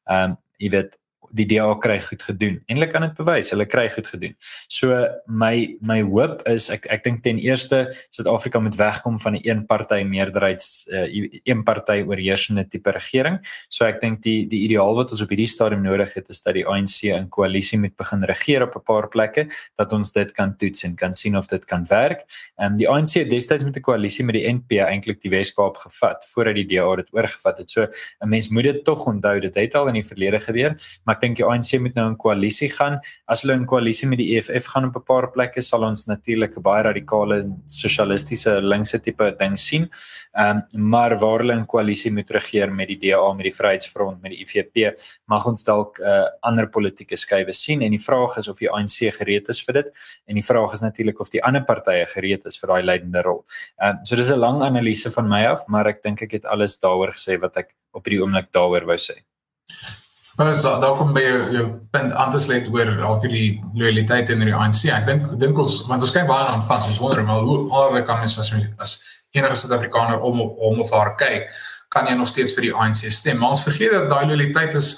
ehm 0.08 0.32
um, 0.32 0.40
jy 0.62 0.70
weet 0.70 0.96
die 1.32 1.46
DA 1.48 1.74
kry 1.80 1.98
goed 2.00 2.22
gedoen. 2.22 2.58
En 2.68 2.76
hulle 2.76 2.88
kan 2.92 3.04
dit 3.06 3.14
bewys, 3.16 3.50
hulle 3.54 3.66
kry 3.66 3.88
goed 3.92 4.06
gedoen. 4.06 4.34
So 4.68 4.96
my 5.26 5.76
my 5.80 6.00
hoop 6.02 6.42
is 6.50 6.68
ek 6.70 6.86
ek 6.92 7.04
dink 7.06 7.22
ten 7.24 7.38
eerste 7.42 7.84
Suid-Afrika 8.10 8.60
moet 8.60 8.76
wegkom 8.76 9.18
van 9.18 9.36
'n 9.36 9.42
een 9.42 9.66
party 9.66 10.02
meerderheids 10.04 10.86
uh, 10.92 11.06
een 11.44 11.64
party 11.64 12.02
oorheersende 12.06 12.66
tipe 12.68 12.90
regering. 12.90 13.40
So 13.68 13.84
ek 13.84 14.00
dink 14.00 14.22
die 14.22 14.46
die 14.46 14.62
ideaal 14.68 14.94
wat 14.94 15.10
ons 15.10 15.22
op 15.22 15.28
hierdie 15.32 15.48
stadium 15.48 15.82
nodig 15.82 16.14
het 16.14 16.28
is 16.28 16.40
dat 16.40 16.54
die 16.54 16.66
ANC 16.66 17.02
in 17.02 17.28
koalisie 17.28 17.78
moet 17.78 17.96
begin 17.96 18.24
regeer 18.24 18.62
op 18.62 18.76
'n 18.76 18.84
paar 18.84 19.08
plekke 19.08 19.48
dat 19.76 19.92
ons 19.92 20.12
dit 20.12 20.32
kan 20.32 20.56
toets 20.56 20.84
en 20.84 20.96
kan 20.96 21.14
sien 21.14 21.36
of 21.36 21.46
dit 21.46 21.64
kan 21.64 21.84
werk. 21.88 22.24
Ehm 22.58 22.72
um, 22.72 22.76
die 22.76 22.88
ANC 22.88 23.14
het 23.14 23.30
destyds 23.30 23.64
met 23.64 23.76
'n 23.76 23.80
koalisie 23.80 24.24
met 24.24 24.34
die 24.34 24.52
NP 24.52 24.80
eintlik 24.84 25.20
die 25.20 25.30
Wes-Kaap 25.30 25.76
gevat 25.76 26.24
voordat 26.32 26.54
die 26.54 26.66
DA 26.66 26.96
dit 26.96 27.08
oorgevat 27.12 27.58
het. 27.58 27.70
So 27.70 27.86
'n 28.20 28.28
mens 28.28 28.48
moet 28.48 28.64
dit 28.64 28.84
tog 28.84 29.06
onthou 29.06 29.40
dit 29.40 29.54
het 29.54 29.74
al 29.74 29.88
in 29.88 29.94
die 29.94 30.06
verlede 30.06 30.40
gebeur, 30.40 30.76
maar 31.04 31.18
dink 31.22 31.38
die 31.38 31.46
ANC 31.46 31.78
moet 31.80 31.94
nou 31.98 32.08
in 32.10 32.16
koalisie 32.20 32.68
gaan. 32.72 32.98
As 33.30 33.44
hulle 33.44 33.56
in 33.60 33.66
koalisie 33.70 34.08
met 34.10 34.20
die 34.20 34.28
EFF 34.36 34.68
gaan 34.74 34.88
op 34.90 34.96
'n 34.96 35.06
paar 35.06 35.30
plekke, 35.32 35.62
sal 35.62 35.84
ons 35.84 36.06
natuurlik 36.06 36.56
'n 36.56 36.62
baie 36.62 36.82
radikale 36.82 37.42
sosialistiese 37.66 38.60
linkse 38.60 38.98
tipe 38.98 39.36
ding 39.38 39.56
sien. 39.56 39.88
Ehm 40.36 40.62
um, 40.74 40.90
maar 40.92 41.18
waar 41.18 41.40
hulle 41.40 41.54
in 41.54 41.66
koalisie 41.66 42.12
moet 42.12 42.30
regeer 42.30 42.72
met 42.72 42.88
die 42.88 42.98
DA, 42.98 43.32
met 43.32 43.44
die 43.44 43.54
Vryheidsfront, 43.54 44.22
met 44.22 44.32
die 44.32 44.42
IFP, 44.42 44.94
mag 45.26 45.46
ons 45.46 45.64
dalk 45.64 45.98
'n 45.98 46.04
uh, 46.04 46.28
ander 46.42 46.68
politieke 46.68 47.16
skuwe 47.16 47.52
sien 47.52 47.82
en 47.82 47.90
die 47.90 48.04
vraag 48.08 48.36
is 48.36 48.48
of 48.48 48.58
die 48.58 48.70
ANC 48.70 49.12
gereed 49.18 49.48
is 49.48 49.62
vir 49.64 49.74
dit 49.74 49.88
en 50.26 50.34
die 50.34 50.44
vraag 50.44 50.72
is 50.72 50.82
natuurlik 50.82 51.20
of 51.20 51.30
die 51.30 51.42
ander 51.42 51.64
partye 51.64 52.06
gereed 52.06 52.46
is 52.46 52.58
vir 52.58 52.68
daai 52.68 52.82
leidende 52.82 53.22
rol. 53.22 53.44
Ehm 53.80 53.96
um, 53.96 54.04
so 54.04 54.16
dis 54.16 54.30
'n 54.30 54.38
lang 54.38 54.62
analise 54.62 55.10
van 55.10 55.28
my 55.28 55.44
af, 55.46 55.68
maar 55.68 55.86
ek 55.86 56.02
dink 56.02 56.22
ek 56.22 56.32
het 56.32 56.44
alles 56.44 56.78
daaroor 56.78 57.12
gesê 57.12 57.40
wat 57.40 57.56
ek 57.56 57.74
op 57.92 58.04
hierdie 58.04 58.22
oomblik 58.22 58.52
daaroor 58.52 58.86
wou 58.86 58.98
sê. 58.98 59.22
Ons 60.40 60.62
da, 60.64 60.78
daar 60.80 60.94
kom 60.96 61.10
by 61.12 61.20
jou, 61.20 61.40
jou 61.52 61.64
punt 61.92 62.12
aan 62.16 62.30
te 62.32 62.38
sluit 62.40 62.68
oor 62.72 62.88
al 63.04 63.18
vir 63.20 63.32
die 63.34 63.48
loyaliteit 63.76 64.30
in 64.32 64.40
die 64.40 64.54
ANC. 64.56 64.86
Ek 64.88 65.04
dink 65.04 65.26
dink 65.40 65.58
ons 65.60 65.82
want 65.90 66.00
ons 66.00 66.12
kyk 66.14 66.24
baie 66.30 66.46
aan 66.48 66.64
van 66.68 66.80
soos 66.86 67.00
wonder 67.02 67.20
maar 67.26 67.44
hoe 67.44 67.66
alre 67.68 68.00
kan 68.08 68.22
mens 68.22 68.38
as 68.40 68.52
as 68.80 68.94
enige 69.36 69.58
Suid-Afrikaner 69.60 70.24
om 70.24 70.40
om 70.40 70.80
of 70.80 70.92
haar 70.92 71.12
kyk, 71.20 71.50
kan 71.92 72.08
jy 72.08 72.16
nog 72.16 72.30
steeds 72.32 72.56
vir 72.56 72.68
die 72.68 72.72
ANC 72.72 73.04
stem. 73.12 73.42
Maar 73.42 73.58
ons 73.58 73.66
vergeet 73.66 73.92
dat 73.92 74.08
daai 74.08 74.24
loyaliteit 74.30 74.74
is 74.80 74.94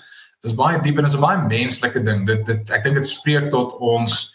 is 0.47 0.55
baie 0.55 0.79
diep 0.85 0.99
en 1.01 1.09
is 1.09 1.17
'n 1.17 1.27
baie 1.27 1.43
menslike 1.49 2.05
ding. 2.05 2.27
Dit 2.27 2.47
dit 2.47 2.71
ek 2.71 2.85
dink 2.85 2.95
dit 3.03 3.07
spreek 3.07 3.51
tot 3.51 3.75
ons 3.81 4.31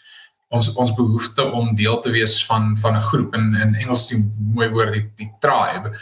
ons 0.50 0.74
ons 0.74 0.94
behoefte 0.94 1.44
om 1.52 1.76
deel 1.76 2.00
te 2.00 2.10
wees 2.10 2.44
van 2.46 2.76
van 2.76 2.96
'n 2.96 3.08
groep 3.08 3.34
in 3.34 3.54
in 3.56 3.74
Engels 3.74 4.08
die 4.08 4.20
mooi 4.54 4.68
woord 4.68 4.92
die, 4.92 5.06
die 5.16 5.32
tribe 5.40 5.96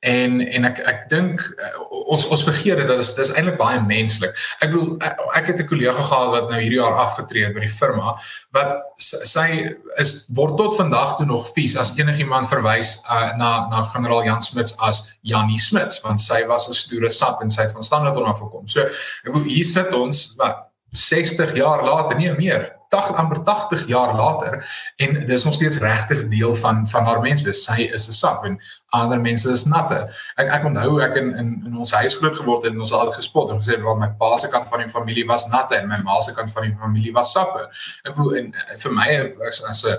en 0.00 0.40
en 0.40 0.64
ek 0.64 0.78
ek 0.88 1.00
dink 1.12 1.42
uh, 1.44 1.82
ons 2.14 2.24
ons 2.32 2.44
vergeet 2.48 2.78
dit 2.80 2.88
dat 2.88 3.00
is 3.04 3.32
eintlik 3.34 3.58
baie 3.60 3.80
menslik. 3.84 4.32
Ek 4.64 4.72
bedoel 4.72 4.94
ek, 5.04 5.20
ek 5.36 5.50
het 5.52 5.60
'n 5.60 5.68
kollega 5.68 5.92
gehad 6.08 6.30
wat 6.32 6.48
nou 6.48 6.60
hierdie 6.60 6.80
jaar 6.80 6.96
afgetree 7.04 7.44
het 7.44 7.54
by 7.54 7.60
die 7.66 7.74
firma 7.74 8.16
wat 8.56 8.80
sy 8.96 9.76
is 10.00 10.24
word 10.32 10.56
tot 10.56 10.76
vandag 10.76 11.18
toe 11.18 11.26
nog 11.26 11.52
vies 11.52 11.76
as 11.76 11.92
enigiemand 11.98 12.48
verwys 12.48 12.96
uh, 13.10 13.36
na 13.36 13.68
na 13.68 13.84
generaal 13.92 14.24
Jan 14.24 14.42
Smuts 14.42 14.76
as 14.78 15.12
Janie 15.20 15.60
Smuts 15.60 16.00
want 16.00 16.20
sy 16.20 16.46
was 16.46 16.68
'n 16.68 16.74
stoere 16.74 17.10
sap 17.10 17.42
en 17.42 17.50
sy 17.50 17.62
het 17.62 17.72
van 17.72 17.82
standaard 17.82 18.16
af 18.16 18.40
gekom. 18.40 18.68
So 18.68 18.80
ek 18.80 19.32
bedoel 19.32 19.52
hier 19.52 19.64
sit 19.64 19.94
ons 19.94 20.34
wat 20.38 20.70
60 20.92 21.54
jaar 21.54 21.84
later 21.84 22.16
nie 22.16 22.32
meer 22.32 22.79
80 22.90 23.16
amper 23.16 23.42
80 23.46 23.86
jaar 23.86 24.14
later 24.14 24.66
en 24.96 25.26
dis 25.26 25.44
nog 25.44 25.54
steeds 25.54 25.78
regtig 25.78 26.28
deel 26.28 26.54
van 26.54 26.88
van 26.88 27.04
haar 27.04 27.20
menswees. 27.20 27.64
Sy 27.64 27.88
is 27.94 28.08
'n 28.08 28.12
sap 28.12 28.44
en 28.44 28.60
ander 28.88 29.20
mense 29.20 29.50
is 29.50 29.64
natte. 29.64 30.10
Ek 30.36 30.48
ek 30.48 30.64
onthou 30.64 31.00
ek 31.00 31.16
in 31.16 31.34
in, 31.36 31.62
in 31.66 31.76
ons 31.76 31.92
huis 31.92 32.14
groot 32.14 32.34
geword 32.34 32.64
het 32.64 32.72
en 32.72 32.80
ons 32.80 32.90
het 32.90 32.98
altyd 32.98 33.14
gespot 33.14 33.50
en 33.50 33.60
gesê 33.62 33.80
wat 33.82 33.98
my 33.98 34.10
pa 34.18 34.38
se 34.38 34.48
kant 34.48 34.68
van 34.68 34.80
die 34.80 34.88
familie 34.88 35.26
was 35.26 35.48
natte 35.48 35.76
en 35.76 35.88
my 35.88 36.00
ma 36.02 36.20
se 36.20 36.34
kant 36.34 36.52
van 36.52 36.62
die 36.62 36.76
familie 36.80 37.12
was 37.12 37.32
sappe. 37.32 37.68
Ek 38.04 38.14
bedoel 38.14 38.36
en, 38.36 38.54
en 38.72 38.78
vir 38.78 38.92
my 38.92 39.08
as 39.48 39.62
as 39.64 39.84
'n 39.84 39.98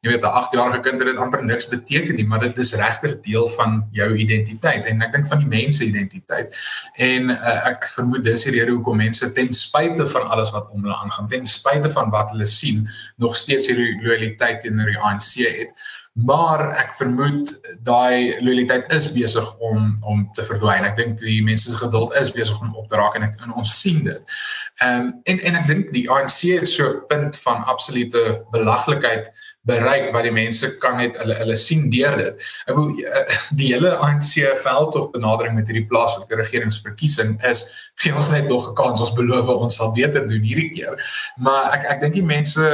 jy 0.00 0.08
weet 0.14 0.24
'n 0.24 0.36
8-jarige 0.40 0.80
kind 0.80 1.02
het 1.02 1.08
dit 1.10 1.18
amper 1.20 1.42
niks 1.44 1.68
beteken 1.68 2.16
nie, 2.16 2.26
maar 2.26 2.40
dit 2.40 2.58
is 2.58 2.72
regtig 2.74 3.20
deel 3.20 3.48
van 3.48 3.84
jou 3.92 4.08
identiteit 4.16 4.86
en 4.88 5.02
ek 5.02 5.12
dink 5.12 5.26
van 5.28 5.38
die 5.44 5.50
mense 5.50 5.84
identiteit. 5.84 6.56
En 6.96 7.30
uh, 7.30 7.66
ek, 7.68 7.84
ek 7.84 7.92
vermoed 7.98 8.24
dis 8.24 8.46
die 8.48 8.54
rede 8.56 8.72
hoekom 8.72 8.96
mense 8.96 9.32
ten 9.36 9.52
spyte 9.52 10.06
van 10.06 10.28
alles 10.32 10.52
wat 10.56 10.72
om 10.72 10.82
hulle 10.86 10.96
aangaan, 10.96 11.28
ten 11.28 11.44
spyte 11.46 11.90
van 11.92 12.08
wat 12.10 12.32
hulle 12.32 12.48
sien, 12.48 12.88
nog 13.16 13.36
steeds 13.36 13.68
hierdie 13.68 14.00
loyaliteit 14.00 14.64
teenoor 14.64 14.88
die 14.88 15.00
ANC 15.00 15.34
het. 15.44 15.88
Maar 16.12 16.64
ek 16.80 16.96
vermoed 16.98 17.52
daai 17.86 18.40
loyaliteit 18.42 18.88
is 18.92 19.12
besig 19.12 19.46
om 19.58 19.94
om 20.02 20.24
te 20.34 20.42
verdwyn. 20.48 20.84
Ek 20.84 20.96
dink 20.96 21.20
die 21.20 21.38
mense 21.44 21.68
se 21.68 21.76
geduld 21.76 22.16
is 22.18 22.32
besig 22.34 22.56
om 22.60 22.72
op 22.74 22.88
te 22.88 22.96
raak 22.98 23.14
en 23.16 23.28
ek 23.28 23.36
en 23.44 23.52
ons 23.52 23.76
sien 23.80 24.00
dit. 24.04 24.34
Ehm 24.80 25.00
um, 25.00 25.20
en 25.24 25.40
en 25.40 25.56
ek 25.60 25.66
dink 25.68 25.88
die 25.92 26.06
ANC 26.08 26.42
is 26.56 26.74
so 26.74 26.88
'n 26.88 27.06
punt 27.08 27.36
van 27.44 27.64
absolute 27.68 28.44
belaglikheid 28.50 29.28
bereik 29.68 30.06
wat 30.14 30.24
die 30.24 30.32
mense 30.32 30.70
kan 30.80 30.96
net 30.96 31.18
hulle 31.20 31.34
hulle 31.36 31.56
sien 31.56 31.90
deur 31.92 32.16
dit. 32.16 32.46
Ek 32.64 32.72
bedoel 32.72 33.02
eh, 33.04 33.34
die 33.60 33.68
hele 33.74 33.92
ANC 34.00 34.38
veldtog 34.62 35.10
benadering 35.12 35.54
met 35.58 35.68
hierdie 35.68 35.84
plaaslike 35.90 36.38
regeringsverkiesing 36.40 37.36
is 37.50 37.66
gee 38.00 38.14
ons 38.16 38.30
net 38.32 38.48
nog 38.48 38.70
'n 38.70 38.74
kans. 38.74 39.00
Ons 39.04 39.12
beloof 39.12 39.52
ons 39.52 39.76
sal 39.76 39.92
beter 39.92 40.24
doen 40.28 40.48
hierdie 40.48 40.70
keer. 40.72 40.96
Maar 41.36 41.76
ek 41.76 41.84
ek 41.96 42.00
dink 42.00 42.14
die 42.14 42.24
mense 42.24 42.64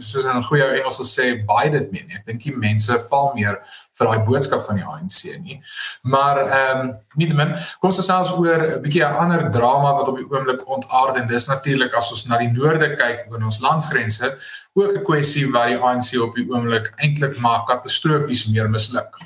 soos 0.00 0.24
in 0.24 0.36
'n 0.36 0.48
goeie 0.50 0.68
Engels 0.76 1.00
sal 1.00 1.08
sê 1.08 1.46
buy 1.46 1.70
dit 1.70 1.92
mee. 1.92 2.04
Ek 2.18 2.26
dink 2.26 2.42
die 2.42 2.56
mense 2.56 3.00
val 3.08 3.32
meer 3.34 3.56
vir 4.00 4.08
daai 4.08 4.26
boodskap 4.26 4.64
van 4.66 4.80
die 4.80 4.86
ANC 4.86 5.18
nie. 5.44 5.60
Maar 6.02 6.42
ehm 6.46 6.80
um, 6.80 6.92
nietemin, 7.20 7.54
kom 7.80 7.92
ons 7.92 8.00
selfs 8.06 8.32
oor 8.32 8.64
'n 8.66 8.80
bietjie 8.84 9.04
'n 9.04 9.20
ander 9.24 9.50
drama 9.50 9.94
wat 9.98 10.08
op 10.08 10.16
die 10.16 10.28
oomblik 10.30 10.64
ontaard 10.66 11.20
en 11.20 11.26
dis 11.26 11.46
natuurlik 11.46 11.94
as 11.94 12.10
ons 12.10 12.26
na 12.26 12.38
die 12.38 12.52
noorde 12.52 12.96
kyk 12.96 13.26
in 13.36 13.44
ons 13.44 13.60
landsgrense, 13.60 14.36
ook 14.72 14.92
'n 14.96 15.04
kwessie 15.04 15.50
waar 15.52 15.68
die 15.68 15.78
ANC 15.78 16.14
op 16.26 16.34
die 16.34 16.48
oomblik 16.48 16.92
eintlik 16.96 17.38
maar 17.38 17.64
katastrofies 17.66 18.46
meer 18.46 18.68
misluk. 18.68 19.16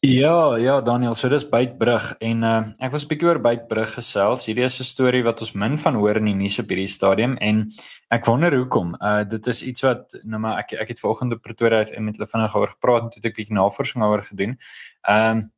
Ja, 0.00 0.56
ja 0.56 0.80
Daniel, 0.80 1.12
so 1.14 1.28
dis 1.28 1.42
Bytbrug 1.44 2.14
en 2.24 2.44
uh, 2.48 2.60
ek 2.80 2.94
was 2.94 3.02
'n 3.04 3.08
bietjie 3.10 3.26
oor 3.28 3.40
Bytbrug 3.44 3.90
gesels. 3.98 4.46
Hierdie 4.48 4.64
is 4.64 4.80
'n 4.80 4.88
storie 4.88 5.20
wat 5.22 5.42
ons 5.44 5.52
min 5.52 5.76
van 5.76 5.94
hoor 5.94 6.16
in 6.16 6.24
die 6.24 6.34
nuus 6.34 6.56
op 6.58 6.70
hierdie 6.72 6.88
stadium 6.88 7.36
en 7.36 7.68
ek 8.08 8.24
wonder 8.24 8.56
hoekom. 8.56 8.94
Uh 8.96 9.24
dit 9.28 9.46
is 9.46 9.60
iets 9.62 9.82
wat 9.84 10.16
nou 10.24 10.40
maar 10.40 10.56
ek 10.60 10.72
ek 10.72 10.88
het 10.88 11.00
vanoggend 11.00 11.34
op 11.34 11.42
Pretoria 11.42 11.84
FM 11.84 12.04
met 12.04 12.16
hulle 12.16 12.30
vinnig 12.32 12.56
oor 12.56 12.70
gepraat 12.70 13.02
en 13.02 13.10
toe 13.10 13.20
het 13.20 13.26
ek 13.26 13.36
bietjie 13.36 13.54
navorsing 13.54 14.02
oor 14.02 14.22
gedoen. 14.22 14.56
Ehm 15.04 15.36
um, 15.36 15.52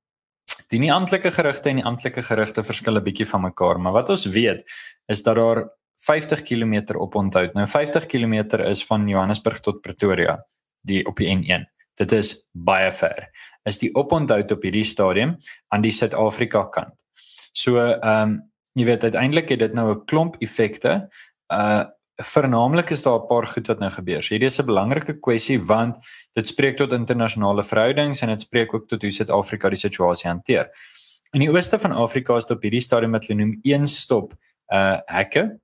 die 0.75 0.81
nie 0.81 0.93
amptelike 0.93 1.31
gerugte 1.31 1.69
en 1.71 1.77
die 1.77 1.87
amptelike 1.87 2.23
gerugte 2.23 2.65
verskil 2.65 2.99
'n 2.99 3.05
bietjie 3.05 3.27
van 3.31 3.43
mekaar, 3.43 3.79
maar 3.79 3.93
wat 3.93 4.11
ons 4.11 4.27
weet 4.27 4.67
is 5.07 5.23
dat 5.23 5.37
daar 5.37 5.71
50 6.03 6.43
km 6.43 6.99
op 6.99 7.15
onthou. 7.15 7.47
Nou 7.55 7.67
50 7.67 8.07
km 8.07 8.59
is 8.67 8.83
van 8.85 9.07
Johannesburg 9.09 9.61
tot 9.61 9.83
Pretoria, 9.83 10.45
die 10.83 11.07
op 11.07 11.17
die 11.17 11.31
N1. 11.31 11.71
Dit 12.01 12.13
is 12.13 12.35
baie 12.53 12.91
ver. 12.93 13.29
Is 13.69 13.79
die 13.79 13.93
oponthou 13.95 14.41
op 14.43 14.63
hierdie 14.63 14.85
stadium 14.85 15.37
aan 15.69 15.83
die 15.85 15.93
Suid-Afrika 15.93 16.65
kant. 16.73 16.95
So 17.53 17.79
ehm 17.79 18.23
um, 18.23 18.41
jy 18.73 18.87
weet 18.89 19.03
uiteindelik 19.05 19.51
het 19.53 19.59
dit 19.61 19.75
nou 19.75 19.91
'n 19.93 20.05
klomp 20.07 20.37
effekte. 20.41 21.09
Uh 21.53 21.85
vernaamlik 22.23 22.91
is 22.91 23.03
daar 23.03 23.19
'n 23.19 23.27
paar 23.27 23.47
goed 23.47 23.67
wat 23.67 23.79
nou 23.79 23.91
gebeur. 23.91 24.23
So 24.23 24.35
hierdie 24.35 24.49
is 24.49 24.61
'n 24.61 24.67
belangrike 24.67 25.21
kwessie 25.21 25.59
want 25.59 25.97
dit 26.35 26.47
spreek 26.47 26.77
tot 26.77 26.93
internasionale 26.93 27.65
verhoudings 27.65 28.23
en 28.23 28.29
dit 28.29 28.41
spreek 28.41 28.75
ook 28.75 28.89
tot 28.89 29.03
hoe 29.03 29.11
Suid-Afrika 29.11 29.69
die 29.69 29.79
situasie 29.79 30.31
hanteer. 30.31 30.71
In 31.33 31.41
die 31.41 31.51
ooste 31.51 31.79
van 31.79 31.93
Afrika 31.93 32.37
is 32.37 32.45
dit 32.45 32.57
op 32.57 32.63
hierdie 32.63 32.81
stadium 32.81 33.13
wat 33.13 33.27
hulle 33.27 33.41
noem 33.41 33.59
een 33.63 33.87
stop 33.87 34.33
uh 34.73 34.99
hekke 35.07 35.61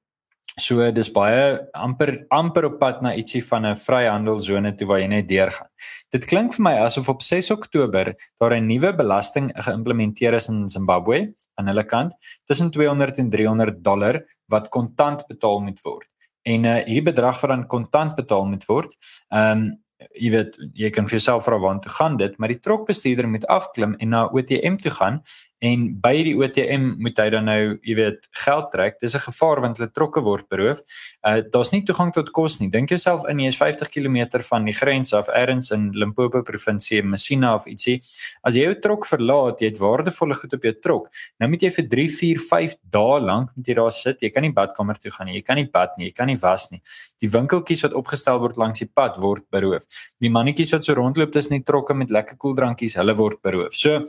So 0.59 0.83
dis 0.91 1.09
baie 1.15 1.59
amper 1.79 2.11
amper 2.35 2.67
op 2.67 2.79
pad 2.81 3.03
na 3.03 3.15
ietsie 3.15 3.43
van 3.47 3.67
'n 3.67 3.79
vryhandelsone 3.79 4.75
toe 4.77 4.89
waar 4.89 5.01
jy 5.01 5.07
net 5.07 5.29
deurgaan. 5.29 5.69
Dit 6.11 6.27
klink 6.27 6.55
vir 6.55 6.63
my 6.63 6.75
asof 6.83 7.09
op 7.09 7.23
6 7.23 7.51
Oktober 7.51 8.15
daar 8.41 8.55
'n 8.55 8.67
nuwe 8.67 8.93
belasting 8.93 9.53
geïmplementeer 9.55 10.35
is 10.35 10.49
in 10.49 10.69
Zimbabwe 10.69 11.33
aan 11.57 11.67
hulle 11.67 11.85
kant 11.85 12.13
tussen 12.45 12.71
200 12.71 13.19
en 13.19 13.31
300 13.31 13.85
dollar 13.85 14.25
wat 14.49 14.69
kontant 14.69 15.27
betaal 15.29 15.61
moet 15.61 15.81
word. 15.85 16.09
En 16.43 16.65
uh 16.65 16.83
hierdie 16.85 17.13
bedrag 17.13 17.41
wat 17.41 17.51
dan 17.51 17.67
kontant 17.67 18.17
betaal 18.17 18.47
moet 18.47 18.65
word, 18.67 18.97
ehm 19.31 19.53
um, 19.53 19.79
jy 20.15 20.31
weet 20.31 20.57
jy 20.79 20.91
kan 20.95 21.07
vir 21.07 21.19
jouself 21.19 21.45
vra 21.45 21.59
waar 21.59 21.81
toe 21.83 21.91
gaan 21.91 22.17
dit 22.17 22.37
maar 22.39 22.53
die 22.53 22.61
trokbestuurder 22.63 23.29
moet 23.29 23.47
afklim 23.51 23.97
en 23.99 24.09
na 24.15 24.27
OTM 24.27 24.77
toe 24.83 24.93
gaan 24.95 25.23
en 25.65 25.87
by 26.01 26.15
die 26.27 26.35
OTM 26.39 26.95
moet 27.03 27.19
hy 27.19 27.29
dan 27.35 27.49
nou 27.49 27.61
jy 27.83 27.95
weet 27.99 28.29
geld 28.45 28.71
trek. 28.73 28.99
Dis 29.01 29.15
'n 29.15 29.25
gevaar 29.27 29.61
want 29.61 29.79
hulle 29.79 29.91
trokke 29.91 30.21
word 30.23 30.49
beroof. 30.49 30.81
Uh, 31.27 31.43
daar's 31.53 31.73
nie 31.73 31.83
toegang 31.83 32.13
tot 32.13 32.31
kos 32.31 32.61
nie. 32.61 32.71
Dink 32.71 32.91
jouself 32.91 33.27
in 33.29 33.39
jy 33.39 33.49
is 33.49 33.57
50 33.57 33.89
km 33.91 34.41
van 34.43 34.65
die 34.65 34.75
grens 34.75 35.13
af 35.13 35.29
ergens 35.29 35.71
in 35.71 35.91
Limpopo 35.93 36.43
provinsie 36.43 37.03
Messina 37.03 37.55
of 37.55 37.67
ietsie. 37.67 37.99
As 38.43 38.55
jy 38.55 38.65
jou 38.65 38.75
trok 38.81 39.07
verlaat 39.07 39.61
jy 39.61 39.67
het 39.67 39.79
waardevolle 39.79 40.35
goed 40.35 40.53
op 40.53 40.63
jou 40.63 40.75
trok 40.81 41.09
nou 41.39 41.49
moet 41.51 41.63
jy 41.63 41.71
vir 41.71 41.89
3 41.89 42.09
4 42.09 42.39
5 42.39 42.77
dae 42.91 43.21
lank 43.21 43.51
moet 43.57 43.67
jy 43.67 43.75
daar 43.75 43.91
sit. 43.93 44.23
Jy 44.23 44.31
kan 44.31 44.43
nie 44.43 44.53
badkamer 44.53 44.99
toe 44.99 45.11
gaan 45.11 45.27
nie 45.27 45.39
jy 45.39 45.43
kan 45.43 45.57
nie 45.57 45.69
bad 45.73 45.99
nie 45.99 46.07
jy 46.07 46.15
kan 46.15 46.27
nie 46.27 46.39
was 46.41 46.71
nie. 46.71 46.81
Die 47.21 47.29
winkeltjies 47.29 47.83
wat 47.83 47.95
opgestel 47.99 48.39
word 48.39 48.57
langs 48.57 48.79
die 48.79 48.91
pad 48.95 49.19
word 49.19 49.45
beroof. 49.51 49.85
Die 50.21 50.31
mannetjies 50.31 50.73
wat 50.73 50.85
so 50.85 50.95
rondloop 50.95 51.33
tussen 51.35 51.59
die 51.59 51.65
trokke 51.65 51.95
met 51.95 52.11
lekker 52.15 52.39
koeldrankies, 52.39 52.97
hulle 53.01 53.15
word 53.19 53.43
beroof. 53.43 53.75
So 53.75 54.05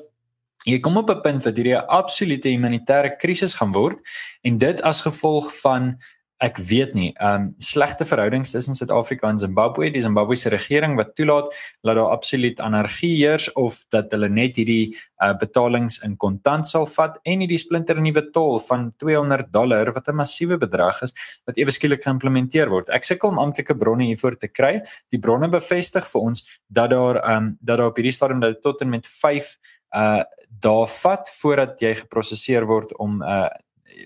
jy 0.66 0.80
kom 0.80 0.98
op 0.98 1.10
'n 1.10 1.22
punt 1.22 1.44
wat 1.44 1.56
hierdie 1.56 1.78
'n 1.78 1.88
absolute 1.88 2.50
humanitêre 2.50 3.18
krisis 3.18 3.54
gaan 3.54 3.72
word 3.72 4.00
en 4.44 4.58
dit 4.58 4.82
as 4.82 5.02
gevolg 5.02 5.52
van 5.62 5.98
ek 6.40 6.60
weet 6.70 6.94
nie, 6.96 7.10
ehm 7.20 7.42
um, 7.42 7.48
slegte 7.60 8.06
verhoudings 8.08 8.54
tussen 8.54 8.76
Suid-Afrika 8.76 9.28
en 9.28 9.40
Zimbabwe, 9.40 9.90
die 9.92 10.02
Zimbabwese 10.02 10.50
regering 10.50 10.96
wat 10.96 11.12
toelaat 11.18 11.50
dat 11.84 11.98
daar 11.98 12.14
absoluut 12.14 12.62
anargie 12.64 13.12
heers 13.18 13.50
of 13.60 13.82
dat 13.92 14.12
hulle 14.16 14.30
net 14.32 14.56
hierdie 14.56 14.96
uh, 15.24 15.34
betalings 15.40 16.00
in 16.08 16.16
kontant 16.18 16.68
sal 16.68 16.88
vat 16.88 17.18
en 17.28 17.44
hierdie 17.44 17.60
splinter 17.60 18.00
nuwe 18.00 18.24
tol 18.32 18.56
van 18.70 18.88
200 19.04 19.52
dollar 19.52 19.92
wat 19.96 20.08
'n 20.08 20.16
massiewe 20.16 20.58
bedrag 20.58 21.02
is 21.04 21.14
wat 21.46 21.60
ewe 21.60 21.72
skielik 21.76 22.04
geïmplementeer 22.08 22.72
word. 22.72 22.90
Ek 22.90 23.04
sukkel 23.04 23.30
om 23.30 23.40
amptelike 23.40 23.76
bronne 23.76 24.08
hiervoor 24.08 24.40
te 24.40 24.48
kry. 24.48 24.80
Die 25.12 25.20
bronne 25.20 25.50
bevestig 25.50 26.08
vir 26.08 26.22
ons 26.22 26.62
dat 26.68 26.90
daar 26.96 27.20
ehm 27.20 27.36
um, 27.36 27.58
dat 27.60 27.78
daar 27.78 27.92
op 27.92 28.00
hierdie 28.00 28.16
stadium 28.16 28.40
dat 28.40 28.62
tot 28.62 28.82
en 28.82 28.90
met 28.90 29.08
5 29.08 29.58
uh 29.96 30.24
daar 30.60 30.88
vat 30.88 31.30
voordat 31.30 31.80
jy 31.80 31.94
geprosesseer 31.96 32.66
word 32.66 32.96
om 32.98 33.22
uh 33.22 33.48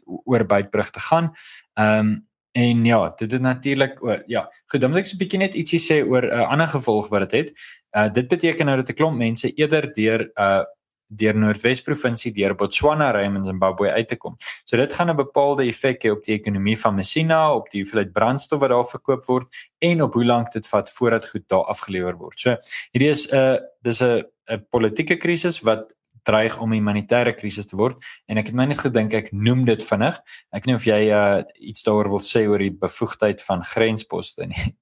oor 0.06 0.46
Bytbrug 0.46 0.90
te 0.90 1.00
gaan. 1.00 1.34
Ehm 1.74 2.00
um, 2.00 2.28
en 2.54 2.86
ja, 2.86 3.10
dit 3.18 3.32
het 3.32 3.42
natuurlik 3.42 3.98
ja, 4.28 4.52
goed, 4.66 4.82
dan 4.82 4.90
moet 4.90 5.00
ek 5.00 5.06
so 5.06 5.16
'n 5.16 5.22
bietjie 5.24 5.40
net 5.40 5.56
ietsie 5.58 5.80
sê 5.80 6.04
oor 6.06 6.22
'n 6.22 6.30
uh, 6.30 6.50
ander 6.52 6.68
gevolg 6.68 7.10
wat 7.10 7.30
dit 7.30 7.32
het. 7.32 7.50
Uh 7.98 8.10
dit 8.14 8.28
beteken 8.28 8.66
nou 8.66 8.76
dat 8.78 8.90
'n 8.90 8.94
klomp 8.94 9.18
mense 9.18 9.54
eerder 9.54 9.94
deur 9.94 10.32
uh 10.38 10.64
deur 11.08 11.36
Noordwes 11.38 11.82
provinsie 11.82 12.32
deur 12.34 12.56
Botswana 12.58 13.12
ry 13.12 13.26
om 13.28 13.36
in 13.36 13.46
Zimbabwe 13.46 13.92
uit 13.92 14.08
te 14.08 14.18
kom. 14.18 14.36
So 14.66 14.78
dit 14.78 14.94
gaan 14.94 15.10
'n 15.10 15.16
bepaalde 15.16 15.66
effek 15.66 16.04
hê 16.04 16.12
op 16.12 16.24
die 16.24 16.36
ekonomie 16.36 16.78
van 16.78 16.96
Messina, 16.96 17.54
op 17.54 17.70
die 17.70 17.82
hoeveelheid 17.82 18.14
brandstof 18.14 18.60
wat 18.60 18.70
daar 18.70 18.86
verkoop 18.86 19.26
word 19.26 19.48
en 19.80 20.02
op 20.02 20.14
hoe 20.14 20.26
lank 20.26 20.52
dit 20.54 20.68
vat 20.68 20.90
voordat 20.90 21.30
goed 21.30 21.48
daar 21.48 21.66
afgelewer 21.66 22.18
word. 22.18 22.40
So 22.40 22.56
hierdie 22.92 23.10
is 23.10 23.28
'n 23.32 23.36
uh, 23.36 23.58
dis 23.82 24.02
'n 24.02 24.24
'n 24.50 24.66
politieke 24.70 25.18
krisis 25.18 25.62
wat 25.62 25.94
dreig 26.24 26.58
om 26.60 26.72
'n 26.72 26.80
humanitêre 26.80 27.34
krisis 27.36 27.66
te 27.66 27.76
word 27.76 27.98
en 28.28 28.38
ek 28.38 28.48
het 28.48 28.56
my 28.56 28.66
net 28.66 28.80
gedink 28.80 29.14
ek 29.14 29.32
noem 29.32 29.66
dit 29.66 29.84
vinnig. 29.84 30.16
Ek 30.52 30.64
weet 30.64 30.66
nie 30.66 30.76
of 30.76 30.86
jy 30.86 31.02
uh, 31.12 31.44
iets 31.60 31.84
daaroor 31.84 32.10
wil 32.10 32.20
sê 32.20 32.48
oor 32.48 32.60
die 32.60 32.72
bevoegdheid 32.72 33.44
van 33.44 33.64
grensposte 33.64 34.46
nie. 34.46 34.76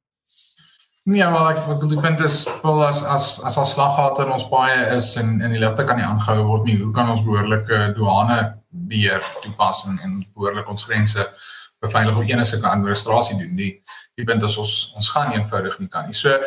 Nee, 1.03 1.25
maar 1.33 1.55
ek 1.55 1.63
bedoel 1.65 1.95
die 1.95 2.01
punt 2.01 2.19
is 2.21 2.43
wel 2.61 2.83
as 2.85 3.01
as 3.03 3.39
as 3.41 3.55
al 3.57 3.65
slaggate 3.65 4.21
in 4.21 4.33
ons 4.35 4.45
baie 4.49 4.83
is 4.95 5.15
en 5.17 5.39
en 5.41 5.53
die 5.55 5.61
ligte 5.61 5.85
kan 5.85 5.97
nie 5.97 6.05
aangehou 6.05 6.43
word 6.45 6.67
nie. 6.69 6.77
Hoe 6.81 6.91
kan 6.93 7.09
ons 7.09 7.23
behoorlike 7.25 7.79
douane 7.97 8.37
beheer 8.91 9.25
toepas 9.41 9.85
en, 9.89 9.97
en 10.05 10.19
behoorlik 10.35 10.69
ons 10.69 10.85
grense 10.85 11.25
beveilig 11.81 12.17
op 12.17 12.29
enige 12.29 12.67
administrasie 12.69 13.39
doen? 13.39 13.55
Die 13.57 13.71
die 14.19 14.27
punt 14.27 14.43
is 14.45 14.59
ons 14.61 14.75
ons 14.95 15.09
gaan 15.09 15.33
eenvoudig 15.33 15.79
nie 15.79 15.89
kan 15.89 16.05
nie. 16.05 16.17
So 16.17 16.37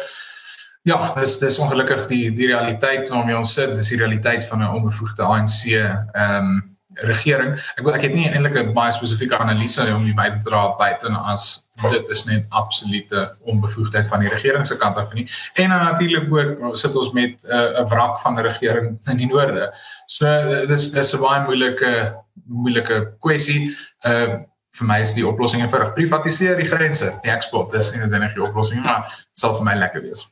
Ja, 0.84 0.98
dis 1.16 1.38
dis 1.40 1.56
ongelukkig 1.58 2.02
die 2.10 2.28
die 2.36 2.46
realiteit 2.50 3.08
waarmee 3.08 3.38
ons 3.38 3.54
sit, 3.56 3.70
dis 3.72 3.88
die 3.88 3.98
realiteit 4.02 4.44
van 4.44 4.60
'n 4.62 4.74
onbevoegde 4.78 5.22
ANC 5.22 5.64
ehm 5.72 6.04
um, 6.14 6.73
regering. 6.94 7.54
Ek 7.76 7.86
ek 7.86 8.02
het 8.02 8.14
nie 8.14 8.28
eintlik 8.28 8.56
'n 8.56 8.74
baie 8.74 8.92
spesifieke 8.92 9.38
analise 9.38 9.94
om 9.94 10.04
die 10.04 10.14
by 10.14 10.30
te 10.30 10.42
dra 10.44 10.76
buite 10.78 11.08
as 11.08 11.64
dit 11.90 12.10
is 12.10 12.24
net 12.24 12.46
absolute 12.50 13.36
onbevoegdheid 13.42 14.06
van 14.06 14.20
die 14.20 14.28
regering 14.28 14.66
se 14.66 14.76
kant 14.76 14.96
af 14.96 15.12
nie. 15.12 15.28
En 15.54 15.70
dan 15.70 15.84
natuurlik 15.84 16.32
ook 16.32 16.76
sit 16.76 16.96
ons 16.96 17.12
met 17.12 17.42
'n 17.42 17.52
uh, 17.52 17.88
wrak 17.88 18.20
van 18.20 18.34
'n 18.34 18.42
regering 18.42 18.98
in 19.06 19.16
die 19.16 19.26
noorde. 19.26 19.74
So 20.06 20.26
dis 20.66 20.90
dis 20.90 21.14
'n 21.14 21.20
baie 21.20 21.44
moeilike 21.44 22.14
moeilike 22.46 23.14
kwessie. 23.18 23.76
Uh 24.06 24.38
vir 24.74 24.86
my 24.86 25.00
is 25.00 25.14
die 25.14 25.26
oplossing 25.26 25.62
eenvoudig 25.62 25.92
privatiseer 25.94 26.56
die 26.56 26.66
grense, 26.66 27.12
die 27.22 27.30
eksport. 27.30 27.70
Dis 27.72 27.92
nie 27.92 28.00
noodwendig 28.00 28.34
die 28.34 28.42
oplossing, 28.42 28.82
maar 28.82 29.06
dit 29.06 29.38
sal 29.38 29.54
vir 29.54 29.64
my 29.64 29.74
lekker 29.78 30.02
wees. 30.02 30.24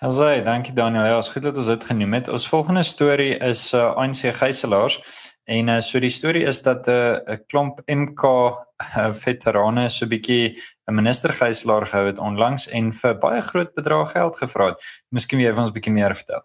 Asai, 0.00 0.40
dankie 0.40 0.72
Daniel. 0.72 1.04
Ja, 1.04 1.20
goed 1.20 1.42
dat 1.44 1.56
ons 1.60 1.66
dit 1.68 1.82
genoem 1.84 2.14
het. 2.16 2.28
Ons 2.32 2.46
volgende 2.48 2.80
storie 2.88 3.34
is 3.44 3.66
uh, 3.76 3.90
ANC 4.00 4.30
gijslaers 4.32 4.94
en 5.44 5.68
uh, 5.68 5.74
so 5.84 6.00
die 6.00 6.08
storie 6.08 6.46
is 6.48 6.62
dat 6.64 6.86
'n 6.88 6.90
uh, 6.90 7.34
'n 7.34 7.42
klomp 7.52 7.82
MK 7.84 8.24
uh, 8.24 9.10
veterane 9.12 9.90
so 9.90 10.06
'n 10.06 10.08
bietjie 10.08 10.56
'n 10.88 10.94
minister 10.94 11.32
gijslaer 11.32 11.86
gehou 11.86 12.06
het 12.06 12.18
onlangs 12.18 12.68
en 12.68 12.92
vir 12.92 13.18
baie 13.18 13.42
groot 13.42 13.74
bedrag 13.74 14.12
geld 14.12 14.36
gevra 14.36 14.70
het. 14.72 14.80
Miskien 15.10 15.38
wil 15.38 15.48
jy 15.48 15.52
vir 15.52 15.62
ons 15.62 15.70
'n 15.70 15.74
bietjie 15.76 15.92
meer 15.92 16.14
vertel? 16.14 16.42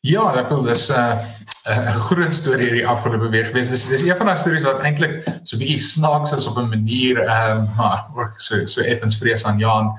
Ja, 0.00 0.34
ek 0.34 0.48
wil 0.48 0.62
dis 0.62 0.90
'n 0.90 0.98
uh, 0.98 1.94
'n 1.94 2.00
groot 2.10 2.34
storie 2.34 2.66
hierdie 2.66 2.86
afgelope 2.86 3.30
week 3.30 3.46
gewees. 3.46 3.70
Dis 3.70 3.86
dis 3.86 4.02
een 4.02 4.16
van 4.16 4.26
daai 4.26 4.38
stories 4.38 4.66
wat 4.66 4.82
eintlik 4.82 5.22
so 5.44 5.54
'n 5.54 5.62
bietjie 5.62 5.78
snaaks 5.78 6.32
is 6.32 6.46
op 6.46 6.58
'n 6.58 6.74
manier, 6.74 7.22
ehm 7.22 7.58
um, 7.58 7.70
maar 7.76 8.10
ook 8.16 8.34
so 8.40 8.66
so 8.66 8.80
effens 8.80 9.18
vrees 9.18 9.44
aan 9.44 9.58
Jan. 9.58 9.94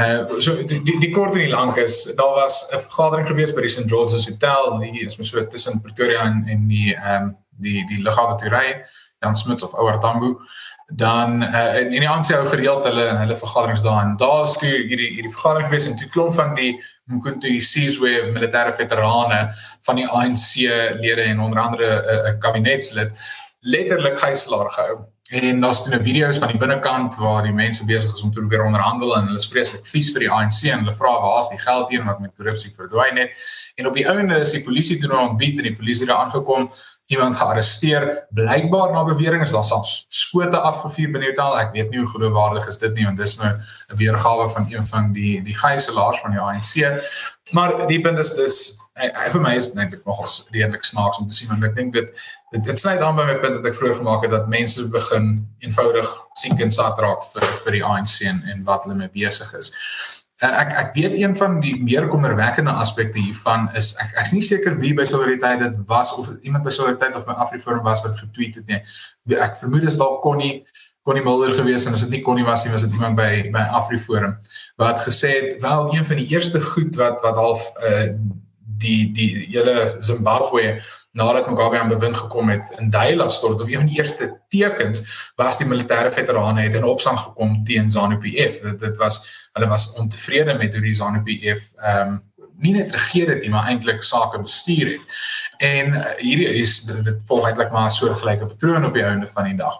Uh 0.00 0.40
so 0.40 0.54
die 0.64 0.80
die, 0.82 1.10
kort 1.12 1.34
en 1.34 1.42
die 1.44 1.52
lank 1.52 1.76
is 1.76 2.02
daar 2.16 2.34
was 2.34 2.68
'n 2.72 2.78
vergadering 2.78 3.26
gewees 3.28 3.52
by 3.52 3.60
die 3.60 3.68
St 3.68 3.88
George's 3.88 4.26
Hotel. 4.28 4.80
Hier 4.80 5.06
is 5.06 5.16
mos 5.16 5.28
so 5.28 5.46
tussen 5.46 5.82
Pretoria 5.82 6.24
en 6.24 6.44
en 6.48 6.68
die 6.68 6.94
ehm 6.94 7.22
um, 7.22 7.36
die 7.60 7.84
die 7.88 8.02
lughawe 8.02 8.38
Turei 8.38 8.84
Jan 9.20 9.36
Smith 9.36 9.62
of 9.62 9.74
Ouer 9.74 10.00
Tambo. 10.00 10.40
Dan 10.88 11.42
uh 11.42 11.76
en 11.76 11.90
die 11.90 12.08
ANC 12.08 12.32
hou 12.32 12.46
gereeld 12.46 12.84
hulle 12.84 13.06
hulle 13.18 13.36
vergaderings 13.36 13.82
daar 13.82 14.02
en 14.02 14.16
daar's 14.16 14.56
toe 14.58 14.70
hierdie 14.70 15.10
hierdie 15.16 15.34
vergadering 15.36 15.68
gewees 15.68 15.86
en 15.86 15.96
toe 15.96 16.08
klomp 16.08 16.34
van 16.34 16.54
die 16.54 16.72
Mkhonto 17.04 17.48
Sizwe 17.58 18.30
militêre 18.32 18.72
veterane 18.72 19.54
van 19.86 19.96
die 19.96 20.08
ANC 20.08 20.56
lede 21.00 21.22
en 21.22 21.40
onder 21.40 21.60
andere 21.60 21.86
'n 22.00 22.34
uh, 22.34 22.38
kabinetslid 22.38 23.12
letterlik 23.60 24.18
gijslaar 24.18 24.70
gehou 24.70 25.04
En 25.30 25.60
daar's 25.60 25.82
toe 25.84 25.94
'n 25.94 26.02
video's 26.02 26.38
van 26.38 26.48
die 26.48 26.58
binnekant 26.58 27.16
waar 27.16 27.42
die 27.42 27.52
mense 27.52 27.84
besig 27.84 28.14
is 28.14 28.22
om 28.22 28.32
te 28.32 28.40
probeer 28.40 28.64
onderhandel 28.64 29.16
en 29.16 29.24
hulle 29.24 29.38
is 29.38 29.48
vreeslik 29.48 29.86
vies 29.86 30.10
vir 30.12 30.20
die 30.20 30.30
ANC 30.30 30.62
en 30.62 30.78
hulle 30.78 30.94
vra 30.94 31.12
waar's 31.20 31.48
die 31.48 31.58
geld 31.58 31.90
hier 31.90 32.04
wat 32.04 32.20
met 32.20 32.34
korrupsie 32.36 32.72
verdwyn 32.74 33.16
het. 33.16 33.36
En 33.74 33.86
op 33.86 33.94
die 33.94 34.08
ouende 34.08 34.34
is 34.34 34.50
die 34.50 34.62
polisie 34.62 34.98
toe 34.98 35.08
nou 35.08 35.28
ontbied 35.28 35.58
en 35.58 35.64
die 35.64 35.76
polisie 35.76 36.06
daar 36.06 36.16
aangekom, 36.16 36.72
iemand 37.06 37.36
gearresteer. 37.36 38.26
Blykbaar 38.30 38.92
na 38.92 39.04
bewering 39.04 39.42
is 39.42 39.50
daar 39.50 39.64
selfs 39.64 40.04
skote 40.08 40.58
afgevuur 40.58 41.12
binne 41.12 41.26
die 41.26 41.30
hotel. 41.30 41.58
Ek 41.58 41.72
weet 41.72 41.90
nie 41.90 42.02
hoe 42.02 42.10
geloofwaardig 42.10 42.66
is 42.66 42.78
dit 42.78 42.94
nie 42.94 43.04
want 43.04 43.18
dis 43.18 43.38
nou 43.38 43.54
'n 43.54 43.96
weergawe 43.96 44.48
van 44.48 44.66
een 44.70 44.86
van 44.86 45.12
die 45.12 45.42
die 45.42 45.56
gijslaers 45.56 46.20
van 46.20 46.30
die 46.30 46.40
ANC. 46.40 47.02
Maar 47.52 47.86
die 47.86 48.00
punt 48.00 48.18
is 48.18 48.34
dis 48.34 48.76
ek 48.94 49.30
vir 49.32 49.40
my 49.40 49.54
is 49.54 49.70
dit 49.70 49.78
eintlik 49.78 50.04
nogals 50.04 50.46
redelik 50.50 50.84
snaaks 50.84 51.18
om 51.18 51.26
te 51.26 51.34
sien 51.34 51.48
want 51.48 51.64
ek 51.64 51.76
dink 51.76 51.92
dit 51.92 52.10
dit 52.50 52.64
dit 52.64 52.78
sluit 52.78 53.00
aan 53.00 53.16
by 53.16 53.26
my 53.28 53.36
punt 53.42 53.58
wat 53.58 53.66
ek 53.70 53.76
vroeër 53.78 53.98
gemaak 54.00 54.24
het 54.26 54.32
dat 54.34 54.48
mense 54.50 54.86
begin 54.90 55.32
eenvoudig 55.62 56.08
siek 56.40 56.58
en 56.60 56.72
sat 56.74 56.98
raak 57.02 57.22
vir 57.32 57.46
vir 57.64 57.78
die 57.78 57.84
ANC 57.86 58.16
en 58.26 58.40
en 58.54 58.64
wat 58.66 58.86
hulle 58.86 58.98
mee 58.98 59.12
besig 59.14 59.52
is. 59.58 59.70
Uh, 60.40 60.50
ek 60.62 60.74
ek 60.82 60.94
weet 60.96 61.14
een 61.20 61.36
van 61.36 61.58
die 61.62 61.76
meer 61.84 62.08
kommerwekkende 62.08 62.74
aspekte 62.82 63.20
hiervan 63.20 63.68
is 63.78 63.92
ek 64.02 64.18
ek's 64.22 64.34
nie 64.34 64.42
seker 64.42 64.78
wie 64.82 64.92
by 64.96 65.06
Solidariteit 65.06 65.62
dit 65.62 65.80
was 65.90 66.12
of 66.16 66.30
iemand 66.40 66.66
by 66.66 66.74
Solidariteit 66.74 67.18
of 67.18 67.26
by 67.28 67.38
Afriforum 67.46 67.84
was 67.86 68.02
wat 68.06 68.18
getweet 68.18 68.58
het 68.58 68.66
nie. 68.66 68.82
Ek 69.36 69.58
vermoed 69.60 69.86
dit 69.86 69.98
dalk 70.00 70.22
Connie 70.26 70.64
Connie 71.06 71.24
Mulder 71.24 71.54
gewees 71.56 71.86
en 71.86 71.94
as 71.96 72.02
dit 72.06 72.18
nie 72.18 72.24
Connie 72.24 72.44
was 72.44 72.64
nie 72.64 72.72
was 72.74 72.82
dit 72.88 72.96
iemand 72.98 73.20
by 73.20 73.50
by 73.54 73.62
Afriforum 73.78 74.38
wat 74.80 75.04
gesê 75.06 75.36
het 75.36 75.60
wel 75.62 75.94
een 75.94 76.06
van 76.08 76.18
die 76.18 76.30
eerste 76.34 76.60
goed 76.72 76.98
wat 76.98 77.22
wat 77.22 77.38
half 77.38 77.70
uh, 77.84 78.08
die 78.80 79.12
die 79.14 79.30
hele 79.52 79.96
Zimbabwe 80.00 80.80
nadat 81.12 81.50
Mugabe 81.50 81.78
aan 81.78 81.88
bewind 81.88 82.16
gekom 82.16 82.48
het 82.48 82.74
in 82.78 82.90
Daila 82.90 83.28
stort 83.28 83.60
of 83.62 83.68
een 83.68 83.76
van 83.76 83.86
die 83.86 83.96
eerste 83.98 84.40
tekens 84.48 85.02
was 85.36 85.58
die 85.58 85.66
militêre 85.66 86.12
veterane 86.12 86.60
het 86.60 86.74
in 86.74 86.84
opstand 86.84 87.18
gekom 87.18 87.64
teen 87.64 87.90
ZANU-PF. 87.90 88.60
Dit 88.60 88.80
dit 88.80 88.96
was 88.96 89.22
hulle 89.52 89.66
was 89.66 89.92
ontevrede 89.92 90.54
met 90.54 90.72
hoe 90.72 90.82
die 90.82 90.94
ZANU-PF 90.94 91.72
ehm 91.76 92.08
um, 92.08 92.22
nie 92.60 92.74
net 92.74 92.90
regeer 92.92 93.28
het 93.28 93.40
nie, 93.40 93.50
maar 93.50 93.70
eintlik 93.72 94.02
sake 94.04 94.38
bestuur 94.42 94.90
het. 94.90 95.20
En 95.56 95.94
uh, 95.94 96.04
hierdie 96.18 96.48
is 96.60 96.82
dit, 96.84 97.04
dit 97.04 97.22
volg 97.24 97.46
eintlik 97.48 97.70
maar 97.72 97.86
'n 97.88 97.90
soortgelyke 97.90 98.46
patroon 98.46 98.84
op 98.84 98.94
die 98.94 99.02
einde 99.02 99.26
van 99.26 99.44
die 99.44 99.56
dag. 99.56 99.78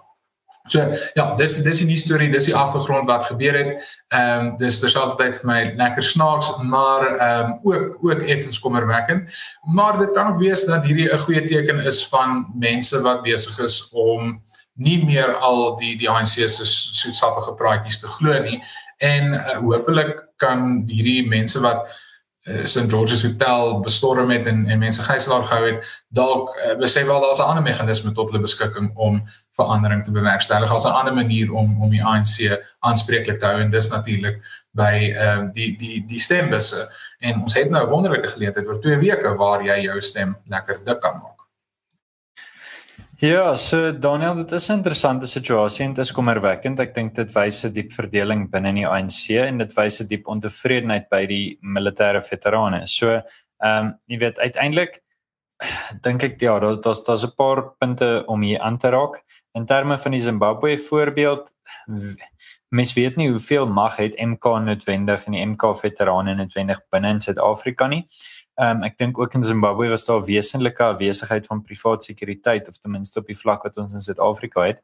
So 0.69 0.79
ja, 1.15 1.35
dis 1.37 1.63
dis 1.63 1.81
'n 1.81 1.87
nuwe 1.87 1.99
storie, 1.99 2.31
dis 2.31 2.45
die 2.45 2.57
agtergrond 2.57 3.09
wat 3.09 3.25
gebeur 3.25 3.57
het. 3.57 3.71
Ehm 4.09 4.47
um, 4.47 4.57
dis 4.57 4.81
terselfdertyd 4.81 5.41
vir 5.41 5.47
my 5.47 5.61
lekker 5.77 6.03
snaaks, 6.03 6.51
maar 6.63 7.17
ehm 7.17 7.45
um, 7.45 7.59
ook 7.63 7.99
ook 8.03 8.21
effens 8.23 8.59
kommerwekkend. 8.59 9.31
Maar 9.65 9.99
dit 9.99 10.11
kan 10.11 10.33
ook 10.33 10.39
wees 10.39 10.65
dat 10.65 10.85
hierdie 10.85 11.09
'n 11.13 11.19
goeie 11.19 11.45
teken 11.45 11.81
is 11.81 12.07
van 12.09 12.53
mense 12.55 13.01
wat 13.01 13.23
besig 13.23 13.59
is 13.59 13.89
om 13.93 14.43
nie 14.75 15.05
meer 15.05 15.35
al 15.35 15.77
die 15.77 15.97
die 15.97 16.11
ANC 16.11 16.27
se 16.49 16.65
soetsappige 16.65 17.55
praatjies 17.55 17.99
te 18.01 18.07
glo 18.07 18.43
nie 18.43 18.63
en 18.99 19.33
uh, 19.33 19.57
hopelik 19.57 20.17
kan 20.37 20.85
hierdie 20.89 21.29
mense 21.29 21.61
wat 21.61 21.89
St 22.43 22.89
George's 22.89 23.23
Hotel 23.23 23.81
bestorm 23.81 24.31
het 24.31 24.47
en 24.47 24.67
en 24.67 24.79
mense 24.79 25.03
gijslaar 25.03 25.43
gehou 25.43 25.67
het. 25.67 26.03
Dalk 26.09 26.57
uh, 26.57 26.77
besef 26.79 27.07
wel 27.07 27.21
daar's 27.21 27.39
'n 27.39 27.43
ander 27.43 27.63
meganisme 27.63 28.13
tot 28.13 28.31
hulle 28.31 28.43
beskikking 28.43 28.97
om 28.97 29.23
verandering 29.51 30.05
te 30.05 30.11
bewerkstellig. 30.11 30.73
As 30.73 30.85
'n 30.85 30.99
ander 31.01 31.15
manier 31.15 31.53
om 31.53 31.83
om 31.83 31.91
die 31.91 32.05
ANC 32.05 32.63
aanspreeklik 32.79 33.39
te 33.41 33.47
hou 33.47 33.61
en 33.61 33.71
dis 33.71 33.89
natuurlik 33.89 34.41
by 34.71 35.13
ehm 35.17 35.45
uh, 35.45 35.53
die 35.53 35.77
die 35.77 36.05
die 36.07 36.21
stembusse. 36.21 36.89
En 37.19 37.43
ons 37.43 37.55
het 37.55 37.71
nou 37.71 37.87
'n 37.87 37.91
wonderlike 37.91 38.29
geleentheid 38.29 38.67
oor 38.67 38.81
2 38.81 38.99
weke 38.99 39.35
waar 39.35 39.63
jy 39.63 39.81
jou 39.81 40.01
stem 40.01 40.37
lekker 40.47 40.85
dik 40.85 41.01
kan 41.01 41.21
maak. 41.23 41.40
Ja, 43.21 43.55
so 43.55 43.91
Daniel, 43.93 44.35
dit 44.35 44.53
is 44.53 44.69
'n 44.71 44.73
interessante 44.73 45.27
situasie 45.27 45.85
en 45.85 45.93
dit 45.93 46.05
is 46.05 46.13
kommerwekkend. 46.13 46.81
Ek 46.81 46.95
dink 46.95 47.15
dit 47.15 47.33
wys 47.33 47.65
'n 47.65 47.73
diep 47.73 47.93
verdeling 47.93 48.51
binne 48.51 48.73
die 48.73 48.87
ANC 48.87 49.37
en 49.37 49.59
dit 49.59 49.75
wys 49.77 50.01
'n 50.01 50.07
diep 50.07 50.27
ontevredenheid 50.27 51.09
by 51.11 51.27
die 51.27 51.59
militêre 51.61 52.23
veterane. 52.23 52.87
So, 52.87 53.11
ehm 53.11 53.87
um, 53.87 53.99
jy 54.07 54.19
weet 54.19 54.39
uiteindelik 54.39 55.03
dink 56.05 56.23
ek 56.23 56.41
ja, 56.41 56.59
daar 56.59 56.81
daar's 56.81 57.05
daar's 57.05 57.25
'n 57.25 57.35
paar 57.37 57.75
punte 57.79 58.25
om 58.27 58.41
hier 58.41 58.61
aan 58.61 58.79
te 58.79 58.89
raak 58.89 59.23
in 59.55 59.67
terme 59.67 59.99
van 59.99 60.13
die 60.13 60.21
Zimbabwe 60.21 60.79
voorbeeld. 60.79 61.53
Mens 62.71 62.95
weet 62.95 63.17
nie 63.17 63.29
hoeveel 63.29 63.67
mag 63.67 63.97
het 63.97 64.17
MK 64.17 64.45
noodwendig 64.45 65.27
en 65.27 65.33
die 65.33 65.45
MK 65.47 65.77
veterane 65.77 66.35
noodwendig 66.35 66.81
binne 66.91 67.09
in 67.09 67.21
Suid-Afrika 67.21 67.87
nie. 67.87 68.05
Ehm 68.61 68.77
um, 68.77 68.83
ek 68.85 68.99
dink 69.01 69.19
ook 69.19 69.35
in 69.35 69.43
Zimbabwe 69.43 69.89
was 69.89 70.05
daar 70.05 70.21
wesenlike 70.25 70.85
afwesigheid 70.85 71.47
van 71.49 71.63
privaat 71.65 72.05
sekuriteit 72.05 72.69
of 72.69 72.77
ten 72.77 72.93
minste 72.93 73.19
op 73.19 73.27
die 73.27 73.39
vlak 73.39 73.63
wat 73.65 73.79
ons 73.81 73.95
in 73.97 74.05
Suid-Afrika 74.05 74.67
het. 74.67 74.83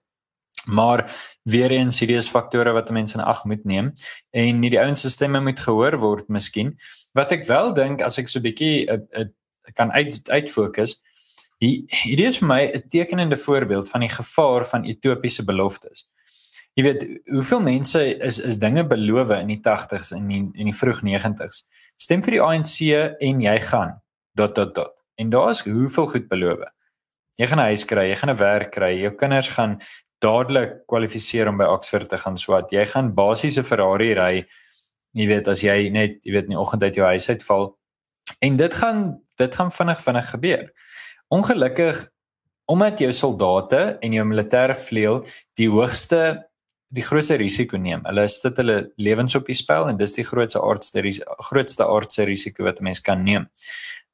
Maar 0.65 1.03
weer 1.43 1.71
eens 1.71 1.99
hierdie 2.01 2.17
is 2.17 2.29
faktore 2.29 2.73
wat 2.73 2.91
mense 2.91 3.19
in 3.19 3.25
ag 3.25 3.45
moet 3.45 3.65
neem 3.65 3.93
en 4.31 4.61
nie 4.61 4.71
die 4.73 4.81
ouens 4.81 5.05
se 5.05 5.11
stemme 5.11 5.41
moet 5.41 5.61
gehoor 5.61 5.99
word 6.01 6.29
miskien. 6.33 6.73
Wat 7.13 7.33
ek 7.37 7.45
wel 7.47 7.75
dink 7.77 8.03
as 8.03 8.17
ek 8.19 8.33
so 8.33 8.41
'n 8.41 8.47
bietjie 8.49 8.89
uh, 8.89 8.99
uh, 9.13 9.29
kan 9.75 9.93
uit 9.93 10.31
uitfokus. 10.31 10.97
Hierdie 11.61 12.27
is 12.27 12.41
vir 12.41 12.49
my 12.49 12.63
'n 12.73 12.89
tekenende 12.89 13.37
voorbeeld 13.37 13.89
van 13.93 14.01
die 14.01 14.15
gevaar 14.15 14.65
van 14.65 14.89
utopiese 14.89 15.45
beloftes. 15.45 16.09
Jy 16.77 16.85
weet, 16.85 17.05
hoeveel 17.33 17.63
mense 17.65 18.01
is 18.27 18.37
is 18.45 18.59
dinge 18.61 18.83
beloof 18.85 19.31
in 19.39 19.49
die 19.49 19.61
80s 19.65 20.13
en 20.13 20.31
in 20.31 20.51
in 20.55 20.69
die 20.69 20.77
vroeg 20.77 21.01
90s. 21.07 21.63
Stem 21.97 22.23
vir 22.23 22.37
die 22.37 22.43
ANC 22.45 22.75
en 23.25 23.41
jy 23.41 23.55
gaan 23.71 23.95
dot 24.37 24.55
dot 24.59 24.75
dot. 24.77 24.93
En 25.17 25.31
daar's 25.33 25.63
hoeveel 25.65 26.07
goed 26.13 26.29
beloof. 26.29 26.67
Jy 27.41 27.47
gaan 27.47 27.61
'n 27.61 27.69
huis 27.73 27.85
kry, 27.85 28.09
jy 28.11 28.17
gaan 28.17 28.31
'n 28.31 28.37
werk 28.37 28.73
kry, 28.73 28.93
jou 29.01 29.11
kinders 29.11 29.49
gaan 29.49 29.81
dadelik 30.21 30.87
kwalifiseer 30.87 31.49
om 31.49 31.57
by 31.57 31.65
Oxford 31.65 32.09
te 32.09 32.19
gaan 32.19 32.37
swat. 32.37 32.71
Jy 32.71 32.85
gaan 32.87 33.15
basiese 33.15 33.65
Ferrari 33.65 34.13
ry. 34.15 34.47
Jy 35.13 35.27
weet 35.27 35.49
as 35.49 35.63
jy 35.63 35.89
net, 35.91 36.21
jy 36.25 36.33
weet 36.33 36.45
in 36.45 36.57
die 36.57 36.61
oggend 36.61 36.83
uit 36.83 36.95
jou 36.95 37.07
huis 37.07 37.29
uitval. 37.29 37.77
En 38.41 38.57
dit 38.57 38.75
gaan 38.75 39.23
dit 39.37 39.55
gaan 39.55 39.73
vinnig 39.73 40.01
vinnig 40.01 40.31
gebeur. 40.31 40.73
Ongelukkig 41.29 42.09
omdat 42.67 42.99
jou 42.99 43.13
soldate 43.13 43.99
en 44.01 44.13
jou 44.13 44.25
militêre 44.27 44.75
vleuel 44.75 45.25
die 45.55 45.69
hoogste 45.71 46.46
die 46.95 47.03
grootste 47.03 47.39
risiko 47.41 47.79
neem. 47.81 48.05
Hulle 48.07 48.27
sit 48.31 48.59
hulle 48.61 48.77
lewens 49.03 49.35
op 49.39 49.47
die 49.47 49.57
spel 49.59 49.89
en 49.91 49.99
dis 49.99 50.15
die 50.15 50.25
grootste 50.27 50.63
aardse 50.63 51.03
grootste 51.49 51.87
aardse 51.87 52.27
risiko 52.29 52.65
wat 52.65 52.81
'n 52.81 52.85
mens 52.85 53.01
kan 53.01 53.25
neem. 53.25 53.49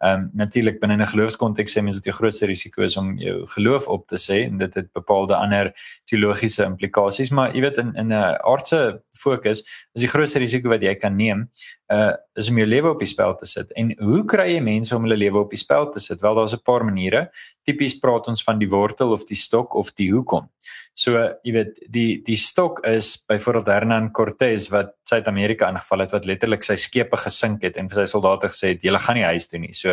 Ehm 0.02 0.20
um, 0.20 0.30
natuurlik 0.34 0.80
binne 0.80 0.96
'n 0.96 1.06
geloofskonteks 1.06 1.76
sê 1.76 1.82
mense 1.82 1.98
dat 2.00 2.08
die 2.10 2.18
grootste 2.18 2.46
risiko 2.46 2.82
is 2.82 2.96
om 2.96 3.18
jou 3.18 3.46
geloof 3.46 3.86
op 3.88 4.06
te 4.06 4.16
sê 4.18 4.42
en 4.46 4.56
dit 4.58 4.74
het 4.74 4.92
bepaalde 4.92 5.36
ander 5.36 5.72
teologiese 6.10 6.64
implikasies, 6.64 7.30
maar 7.30 7.54
jy 7.54 7.60
weet 7.60 7.78
in 7.78 7.94
in 7.94 8.08
'n 8.08 8.34
aardse 8.42 9.02
fokus 9.22 9.62
is 9.94 10.02
die 10.02 10.08
grootste 10.08 10.38
risiko 10.38 10.68
wat 10.68 10.82
jy 10.82 10.94
kan 10.94 11.16
neem, 11.16 11.48
uh 11.88 12.12
is 12.34 12.48
om 12.48 12.56
jou 12.56 12.66
lewe 12.66 12.90
op 12.90 12.98
die 12.98 13.06
spel 13.06 13.34
te 13.36 13.46
sit. 13.46 13.72
En 13.72 13.94
hoe 13.98 14.24
kry 14.24 14.54
jy 14.54 14.60
mense 14.60 14.96
om 14.96 15.02
hulle 15.02 15.16
lewe 15.16 15.38
op 15.38 15.50
die 15.50 15.58
spel 15.58 15.90
te 15.92 16.00
sit? 16.00 16.20
Wel 16.20 16.34
daar's 16.34 16.54
'n 16.54 16.62
paar 16.64 16.84
maniere. 16.84 17.30
Tipies 17.62 17.98
praat 17.98 18.28
ons 18.28 18.42
van 18.44 18.58
die 18.58 18.68
wortel 18.68 19.12
of 19.12 19.24
die 19.24 19.36
stok 19.36 19.74
of 19.74 19.92
die 19.92 20.10
hoekom. 20.10 20.48
So 20.94 21.16
jy 21.44 21.52
weet 21.52 21.78
die 21.92 22.22
die 22.24 22.36
stok 22.36 22.82
is 22.88 23.14
byvoorbeeld 23.28 23.70
Hernan 23.72 24.10
Cortez 24.12 24.68
wat 24.72 24.94
Suid-Amerika 25.08 25.68
ingeval 25.72 26.04
het 26.04 26.12
wat 26.12 26.26
letterlik 26.28 26.64
sy 26.64 26.76
skepe 26.76 27.16
gesink 27.16 27.62
het 27.62 27.78
en 27.80 27.88
vir 27.88 28.02
sy 28.02 28.10
soldate 28.12 28.50
gesê 28.52 28.74
het 28.74 28.84
julle 28.84 29.00
gaan 29.00 29.16
nie 29.16 29.24
huis 29.24 29.48
toe 29.48 29.60
nie. 29.62 29.72
So 29.76 29.91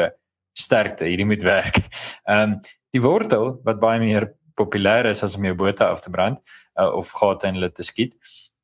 sterkte, 0.58 1.08
hierdie 1.10 1.28
moet 1.30 1.46
werk. 1.48 1.82
Ehm 2.30 2.56
um, 2.56 2.60
die 2.90 3.02
wortel 3.02 3.52
wat 3.68 3.78
baie 3.78 4.00
meer 4.02 4.32
populêr 4.58 5.06
is 5.06 5.22
as 5.24 5.36
om 5.38 5.46
jou 5.46 5.54
bote 5.56 5.86
af 5.86 6.02
te 6.02 6.10
brand 6.10 6.40
uh, 6.80 6.90
of 6.90 7.12
gate 7.14 7.46
in 7.46 7.60
hulle 7.60 7.70
te 7.70 7.86
skiet, 7.86 8.16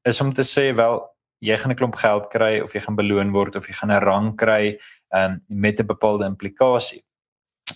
is 0.09 0.21
om 0.21 0.31
te 0.33 0.41
sê 0.41 0.71
wel 0.73 0.97
jy 1.45 1.57
gaan 1.61 1.71
'n 1.71 1.77
klomp 1.77 1.95
geld 2.01 2.29
kry 2.33 2.59
of 2.63 2.73
jy 2.73 2.81
gaan 2.81 2.97
beloon 2.97 3.33
word 3.33 3.55
of 3.55 3.67
jy 3.67 3.75
gaan 3.77 3.91
'n 3.91 4.01
rang 4.01 4.29
kry 4.37 4.77
um, 5.13 5.41
met 5.47 5.79
'n 5.79 5.87
bepaalde 5.87 6.25
implikasie. 6.25 7.03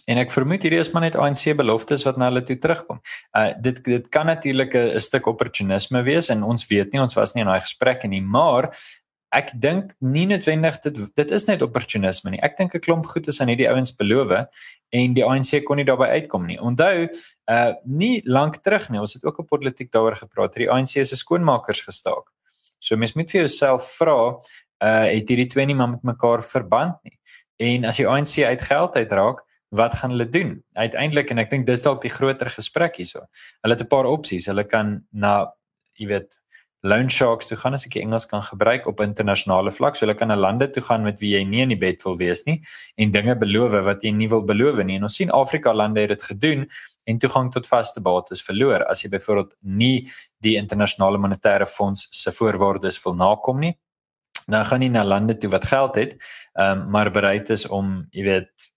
En 0.05 0.17
ek 0.21 0.31
vermoed 0.31 0.61
hierdie 0.61 0.79
is 0.79 0.91
maar 0.93 1.01
net 1.01 1.15
ANC 1.17 1.55
beloftes 1.57 2.03
wat 2.05 2.17
na 2.17 2.29
hulle 2.29 2.43
toe 2.45 2.57
terugkom. 2.57 3.01
Uh 3.37 3.53
dit 3.61 3.83
dit 3.83 4.09
kan 4.09 4.25
natuurlik 4.25 4.75
'n 4.75 4.99
stuk 4.99 5.27
opportunisme 5.27 6.03
wees 6.03 6.29
en 6.29 6.43
ons 6.43 6.67
weet 6.67 6.93
nie 6.93 7.01
ons 7.01 7.13
was 7.13 7.33
nie 7.33 7.41
in 7.41 7.49
daai 7.49 7.61
gesprekke 7.61 8.07
nie, 8.07 8.21
maar 8.21 8.69
ek 9.35 9.51
dink 9.61 9.91
nie 10.01 10.25
noodwendig 10.29 10.79
dit 10.85 10.99
dit 11.17 11.31
is 11.37 11.45
net 11.45 11.61
opportunisme 11.61 12.31
nie. 12.33 12.41
Ek 12.45 12.57
dink 12.57 12.73
'n 12.75 12.81
klomp 12.81 13.05
goed 13.05 13.27
is 13.27 13.39
aan 13.41 13.49
hierdie 13.51 13.69
ouens 13.69 13.91
beloof 13.93 14.31
en 14.91 15.13
die 15.13 15.23
ANC 15.25 15.63
kon 15.65 15.77
nie 15.77 15.85
daarbey 15.85 16.09
uitkom 16.21 16.47
nie. 16.47 16.57
Onthou, 16.59 17.09
uh 17.51 17.73
nie 17.85 18.21
lank 18.25 18.61
terug 18.63 18.89
nie, 18.89 18.99
ons 18.99 19.13
het 19.13 19.23
ook 19.23 19.39
op 19.39 19.47
politiek 19.47 19.91
daaroor 19.91 20.15
gepraat, 20.15 20.53
die 20.55 20.69
ANC 20.69 21.05
se 21.05 21.15
skoonmakers 21.15 21.81
gestaak. 21.81 22.25
So 22.79 22.95
mens 22.95 23.13
moet 23.13 23.29
vir 23.29 23.41
jouself 23.41 23.83
vra, 23.99 24.39
uh 24.81 25.05
het 25.05 25.29
hierdie 25.29 25.49
twee 25.49 25.65
nie 25.65 25.75
maar 25.75 25.89
met 25.89 26.03
mekaar 26.03 26.41
verband 26.43 26.97
nie. 27.03 27.17
En 27.59 27.85
as 27.85 27.97
die 27.97 28.07
ANC 28.07 28.39
uit 28.39 28.61
geld 28.61 28.95
uitraak, 28.95 29.45
wat 29.69 29.93
gaan 29.93 30.09
hulle 30.09 30.29
doen? 30.29 30.63
Uiteindelik 30.73 31.29
en 31.29 31.37
ek 31.37 31.49
dink 31.49 31.67
dis 31.67 31.83
dalk 31.85 32.01
die 32.01 32.09
groter 32.09 32.49
gesprek 32.49 32.97
hierso. 32.97 33.27
Hulle 33.61 33.75
het 33.75 33.83
'n 33.83 33.87
paar 33.87 34.05
opsies. 34.05 34.47
Hulle 34.47 34.63
kan 34.63 35.05
na 35.11 35.53
jy 35.93 36.07
weet 36.07 36.39
loan 36.81 37.09
sharks 37.11 37.49
toe 37.49 37.57
gaan 37.59 37.75
as 37.75 37.85
ek 37.87 37.97
Engels 37.99 38.25
kan 38.29 38.41
gebruik 38.45 38.87
op 38.87 39.01
internasionale 39.03 39.71
vlak. 39.71 39.97
So 39.97 40.05
hulle 40.05 40.15
kan 40.17 40.31
na 40.31 40.37
lande 40.39 40.69
toe 40.71 40.83
gaan 40.83 41.03
met 41.03 41.19
wie 41.19 41.33
jy 41.35 41.43
nie 41.47 41.63
in 41.65 41.73
die 41.73 41.79
bed 41.79 42.03
wil 42.07 42.17
wees 42.19 42.45
nie 42.47 42.59
en 42.97 43.11
dinge 43.11 43.35
beloof 43.39 43.75
wat 43.85 44.03
jy 44.03 44.13
nie 44.15 44.29
wil 44.31 44.45
beloof 44.47 44.79
nie. 44.83 44.97
En 44.99 45.09
ons 45.09 45.19
sien 45.21 45.31
Afrika 45.35 45.73
lande 45.75 46.05
het 46.05 46.13
dit 46.15 46.23
gedoen 46.31 46.65
en 47.09 47.19
toegang 47.19 47.51
tot 47.51 47.67
vaste 47.67 48.01
bates 48.01 48.43
verloor 48.45 48.85
as 48.87 49.03
jy 49.03 49.11
byvoorbeeld 49.11 49.55
nie 49.61 50.07
die 50.45 50.55
internasionale 50.61 51.19
monetaire 51.19 51.67
fonds 51.67 52.07
se 52.15 52.31
voorwaardes 52.31 53.01
wil 53.03 53.17
nakom 53.19 53.59
nie. 53.59 53.75
Dan 54.49 54.65
gaan 54.65 54.81
jy 54.81 54.89
na 54.93 55.03
lande 55.03 55.35
toe 55.37 55.49
wat 55.51 55.67
geld 55.69 55.95
het, 55.99 56.15
um, 56.57 56.87
maar 56.89 57.11
bereid 57.13 57.49
is 57.53 57.67
om, 57.67 58.07
jy 58.15 58.23
weet, 58.25 58.69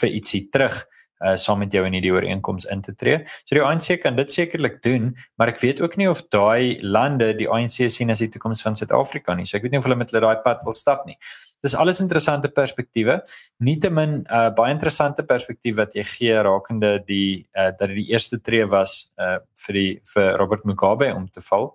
vir 0.00 0.16
ietsie 0.16 0.48
terug 0.52 0.80
uh 1.24 1.36
saam 1.36 1.60
met 1.60 1.72
jou 1.72 1.84
in 1.86 1.96
hierdie 1.96 2.12
ooreenkoms 2.12 2.66
in 2.72 2.80
te 2.82 2.94
tree. 2.94 3.20
So 3.44 3.56
die 3.56 3.64
ANC 3.64 4.00
kan 4.02 4.16
dit 4.16 4.32
sekerlik 4.32 4.80
doen, 4.82 5.12
maar 5.36 5.52
ek 5.52 5.60
weet 5.60 5.80
ook 5.84 5.96
nie 6.00 6.08
of 6.08 6.22
daai 6.32 6.80
lande 6.82 7.32
die 7.38 7.48
ANC 7.48 7.90
sien 7.92 8.10
as 8.10 8.22
die 8.24 8.30
toekoms 8.32 8.62
van 8.66 8.76
Suid-Afrika 8.78 9.34
nie. 9.34 9.46
So 9.46 9.58
ek 9.58 9.66
weet 9.66 9.76
nie 9.76 9.82
of 9.82 9.88
hulle 9.88 9.98
met 10.00 10.12
hulle 10.12 10.24
daai 10.24 10.42
pad 10.44 10.64
wil 10.64 10.76
stap 10.76 11.06
nie. 11.06 11.18
Dis 11.60 11.76
alles 11.76 12.00
interessante 12.00 12.48
perspektiewe. 12.48 13.18
Nietemin 13.60 14.22
uh 14.30 14.48
baie 14.56 14.72
interessante 14.72 15.26
perspektief 15.28 15.76
wat 15.76 15.96
jy 15.96 16.06
gee 16.08 16.40
rakende 16.46 16.98
die 17.06 17.46
uh 17.52 17.70
dat 17.76 17.88
dit 17.92 18.00
die 18.02 18.10
eerste 18.14 18.40
tree 18.40 18.64
was 18.64 19.12
uh 19.20 19.38
vir 19.66 19.80
die 19.80 19.90
vir 20.14 20.36
Robert 20.40 20.64
Mugabe 20.64 21.12
om 21.14 21.28
te 21.28 21.44
val. 21.50 21.74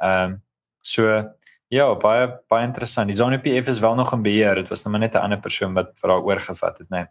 Ehm 0.00 0.32
um, 0.32 0.40
so 0.86 1.04
ja, 1.68 1.86
baie 1.98 2.28
baie 2.48 2.64
interessant. 2.64 3.10
Die 3.10 3.16
ZANU-PF 3.16 3.68
is 3.68 3.80
wel 3.82 3.94
nog 3.94 4.12
in 4.12 4.22
beheer. 4.22 4.54
Dit 4.54 4.68
was 4.68 4.84
nou 4.84 4.98
net 4.98 5.14
'n 5.14 5.18
ander 5.18 5.40
persoon 5.40 5.74
wat 5.74 5.92
vir 6.00 6.10
haar 6.10 6.22
oorgevat 6.22 6.78
het, 6.78 6.88
nee. 6.90 7.06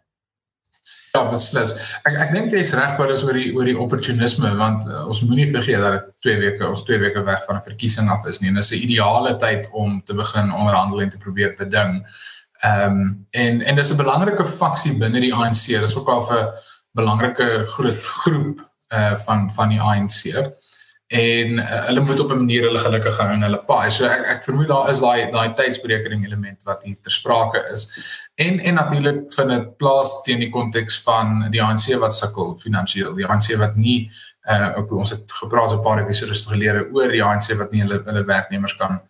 Ja, 1.16 1.22
beslis. 1.32 1.72
Ek 2.04 2.16
ek 2.26 2.32
dink 2.34 2.52
jy's 2.52 2.74
reg 2.76 2.98
wel 3.00 3.12
is 3.14 3.22
oor 3.24 3.36
die 3.38 3.48
oor 3.56 3.68
die 3.68 3.76
opportunisme 3.80 4.50
want 4.58 4.84
uh, 4.84 5.06
ons 5.08 5.22
moenie 5.24 5.46
vergeet 5.48 5.80
dat 5.80 5.94
dit 5.96 6.10
2 6.28 6.40
weke 6.42 6.68
ons 6.68 6.82
2 6.84 6.98
weke 7.00 7.22
weg 7.24 7.44
van 7.46 7.56
'n 7.56 7.64
verkiesing 7.64 8.10
af 8.12 8.26
is 8.28 8.40
nie. 8.42 8.50
En 8.52 8.60
dis 8.60 8.72
'n 8.72 8.84
ideale 8.84 9.36
tyd 9.40 9.70
om 9.72 10.02
te 10.04 10.14
begin 10.14 10.52
onderhandel 10.52 11.00
en 11.00 11.10
te 11.10 11.22
probeer 11.22 11.54
beding. 11.56 12.02
Ehm 12.60 13.00
um, 13.00 13.26
en 13.30 13.62
en 13.62 13.76
dis 13.80 13.92
'n 13.92 14.02
belangrike 14.02 14.44
faksie 14.44 14.92
binne 14.98 15.20
die 15.20 15.32
ANC. 15.34 15.64
Dis 15.66 15.96
ook 15.96 16.08
al 16.08 16.22
'n 16.28 16.52
belangrike 16.92 17.64
groot 17.66 18.04
groep 18.20 18.60
uh 18.92 19.16
van 19.16 19.50
van 19.52 19.68
die 19.68 19.80
ANC. 19.80 20.20
En 21.06 21.48
uh, 21.48 21.84
hulle 21.86 22.00
moet 22.00 22.20
op 22.20 22.30
'n 22.30 22.36
manier 22.36 22.62
hulle 22.62 22.78
gelukkig 22.78 23.16
hou 23.16 23.32
in 23.32 23.42
hulle 23.42 23.62
paai. 23.66 23.90
So 23.90 24.04
ek 24.04 24.24
ek 24.26 24.42
vermoed 24.42 24.68
daar 24.68 24.90
is 24.90 25.00
daai 25.00 25.30
daai 25.30 25.54
tydsberekening 25.54 26.24
element 26.26 26.62
wat 26.62 26.82
hier 26.82 26.96
ter 27.02 27.10
sprake 27.12 27.62
is. 27.72 27.86
En 28.34 28.58
en 28.58 28.74
natuurlik 28.74 29.34
vind 29.34 29.48
dit 29.48 29.76
plaas 29.76 30.22
teen 30.22 30.38
die 30.38 30.50
konteks 30.50 31.02
van 31.02 31.50
die 31.50 31.62
ANC 31.62 31.94
wat 31.98 32.14
sukkel 32.14 32.58
finansiëel. 32.58 33.14
Die 33.14 33.26
ANC 33.26 33.54
wat 33.56 33.76
nie 33.76 34.10
uh 34.50 34.78
ook 34.78 34.92
ons 34.92 35.10
het 35.10 35.32
gepraat 35.32 35.70
so 35.70 35.76
'n 35.76 35.82
paar 35.82 36.02
episode 36.02 36.34
gelede 36.34 36.88
oor 36.92 37.08
die 37.08 37.22
ANC 37.22 37.54
wat 37.58 37.70
nie 37.70 37.82
hulle 37.82 38.02
hulle 38.04 38.24
werknemers 38.24 38.76
kan 38.76 39.00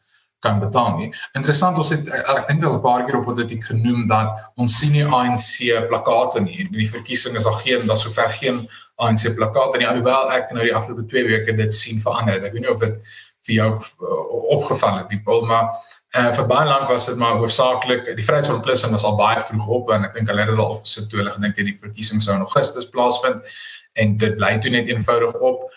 kan 0.40 0.60
betaal 0.60 0.96
nie. 0.98 1.14
Interessant 1.32 1.78
ons 1.78 1.90
het 1.90 2.08
ek 2.08 2.48
dink 2.48 2.64
al 2.64 2.76
'n 2.76 2.82
paar 2.82 3.04
keer 3.04 3.16
op 3.16 3.24
politiek 3.24 3.64
genoem 3.64 4.06
dat 4.06 4.28
ons 4.56 4.78
sien 4.78 4.92
nie 4.92 5.04
ANC 5.04 5.88
plakate 5.88 6.40
nie. 6.40 6.58
In 6.58 6.72
die 6.72 6.90
verkiesing 6.90 7.36
is 7.36 7.44
daar 7.44 7.60
geen 7.64 7.86
daar 7.86 7.96
sover 7.96 8.30
geen 8.30 8.68
ANC 8.96 9.28
plakate 9.36 9.78
nie. 9.78 9.88
Alhoewel 9.88 10.32
ek 10.36 10.52
nou 10.56 10.64
die 10.64 10.74
afgelope 10.74 11.06
2 11.10 11.24
weke 11.28 11.56
dit 11.56 11.74
sien 11.74 12.00
verander 12.00 12.38
het. 12.38 12.46
Ek 12.48 12.56
weet 12.56 12.64
nie 12.64 12.72
of 12.72 12.80
dit 12.80 13.16
vir 13.46 13.54
jou 13.54 13.68
uh, 13.76 14.20
opgeval 14.56 15.00
het 15.00 15.10
die 15.12 15.20
bil 15.24 15.44
maar 15.46 15.68
uh, 16.16 16.30
vir 16.34 16.46
baie 16.50 16.66
lank 16.68 16.90
was 16.90 17.06
dit 17.10 17.18
maar 17.20 17.38
hoofsaaklik 17.40 18.08
die 18.18 18.24
Vryheidsfront 18.26 18.64
Plus 18.64 18.84
en 18.86 18.94
was 18.96 19.06
al 19.06 19.18
baie 19.18 19.42
vroeg 19.48 19.66
op 19.78 19.92
en 19.94 20.06
ek 20.08 20.16
dink 20.18 20.30
hulle 20.32 20.44
het 20.44 20.52
dit 20.52 20.62
al 20.62 20.76
opgesit 20.76 21.08
toe 21.10 21.20
hulle 21.22 21.34
gedink 21.36 21.60
het 21.60 21.70
die 21.70 21.78
verkiesing 21.82 22.24
sou 22.24 22.34
in 22.34 22.46
Augustus 22.46 22.88
plaasvind 22.92 23.58
en 24.02 24.16
dit 24.22 24.36
bly 24.38 24.56
toe 24.62 24.72
net 24.74 24.90
eenvoudig 24.90 25.36
op 25.50 25.68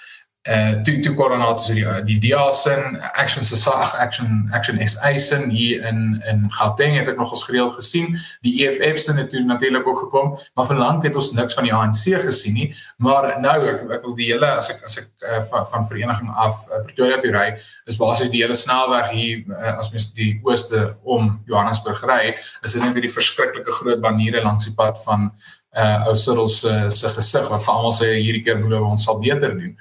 uh 0.49 0.81
toe 0.83 0.99
toe 0.99 1.13
korona 1.13 1.53
toe 1.53 1.75
die 1.75 1.85
die 2.07 2.17
DIASen 2.23 2.97
Action 3.13 3.45
Society 3.45 3.97
Action 4.05 4.49
Action 4.53 4.79
SA 4.87 5.17
sin 5.17 5.49
hier 5.49 5.85
in 5.85 6.21
in 6.29 6.47
Gauteng 6.51 6.97
het 6.97 7.07
ek 7.07 7.17
nog 7.17 7.31
ons 7.31 7.43
gereeld 7.43 7.75
gesien. 7.77 8.17
Die 8.41 8.55
EFF 8.65 8.97
se 8.97 9.13
het 9.13 9.33
natuurlik 9.45 9.87
ook 9.87 9.99
gekom 9.99 10.37
maar 10.55 10.65
vir 10.65 10.79
lank 10.79 11.03
het 11.03 11.15
ons 11.15 11.31
niks 11.31 11.53
van 11.53 11.67
die 11.67 11.73
ANC 11.73 12.03
gesien 12.25 12.53
nie. 12.53 12.69
Maar 12.97 13.39
nou 13.41 13.57
ek, 13.67 13.85
ek 13.99 14.07
wil 14.07 14.15
die 14.15 14.31
hele 14.31 14.49
as 14.55 14.71
ek 14.73 14.81
as 14.85 14.97
ek 15.03 15.09
uh, 15.21 15.41
van, 15.51 15.67
van 15.67 15.87
vereniging 15.87 16.33
af 16.33 16.65
uh, 16.67 16.81
Pretoria 16.87 17.19
toe 17.21 17.31
ry 17.35 17.47
is 17.85 17.99
basies 17.99 18.33
die 18.33 18.41
hele 18.43 18.57
snelweg 18.57 19.13
hier 19.13 19.45
uh, 19.53 19.77
as 19.77 19.91
mens 19.93 20.09
die 20.17 20.33
ooste 20.43 20.95
om 21.03 21.37
Johannesburg 21.45 22.01
ry 22.09 22.35
is 22.63 22.73
dit 22.73 22.81
net 22.81 22.97
hierdie 22.97 23.13
verskriklike 23.13 23.79
groot 23.81 24.01
baniere 24.01 24.41
langs 24.45 24.65
die 24.65 24.75
pad 24.75 24.97
van 25.05 25.29
uh 25.77 26.07
ou 26.09 26.15
Cyril 26.17 26.47
se 26.49 26.71
se 26.89 27.09
gesig 27.13 27.49
wat 27.49 27.61
vir 27.61 27.73
almal 27.73 27.93
sê 27.93 28.07
hierdie 28.15 28.41
keer 28.41 28.61
glo 28.63 28.87
ons 28.89 29.03
sal 29.05 29.19
beter 29.21 29.53
doen 29.53 29.75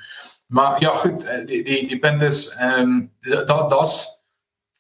Maar 0.49 0.81
ja, 0.81 0.97
goed, 0.97 1.25
eh, 1.25 1.47
die 1.47 1.63
die 1.65 1.87
die 1.89 1.99
punt 1.99 2.23
is 2.23 2.49
ehm 2.57 2.81
um, 2.81 3.11
daar 3.47 3.69
daar's 3.69 4.07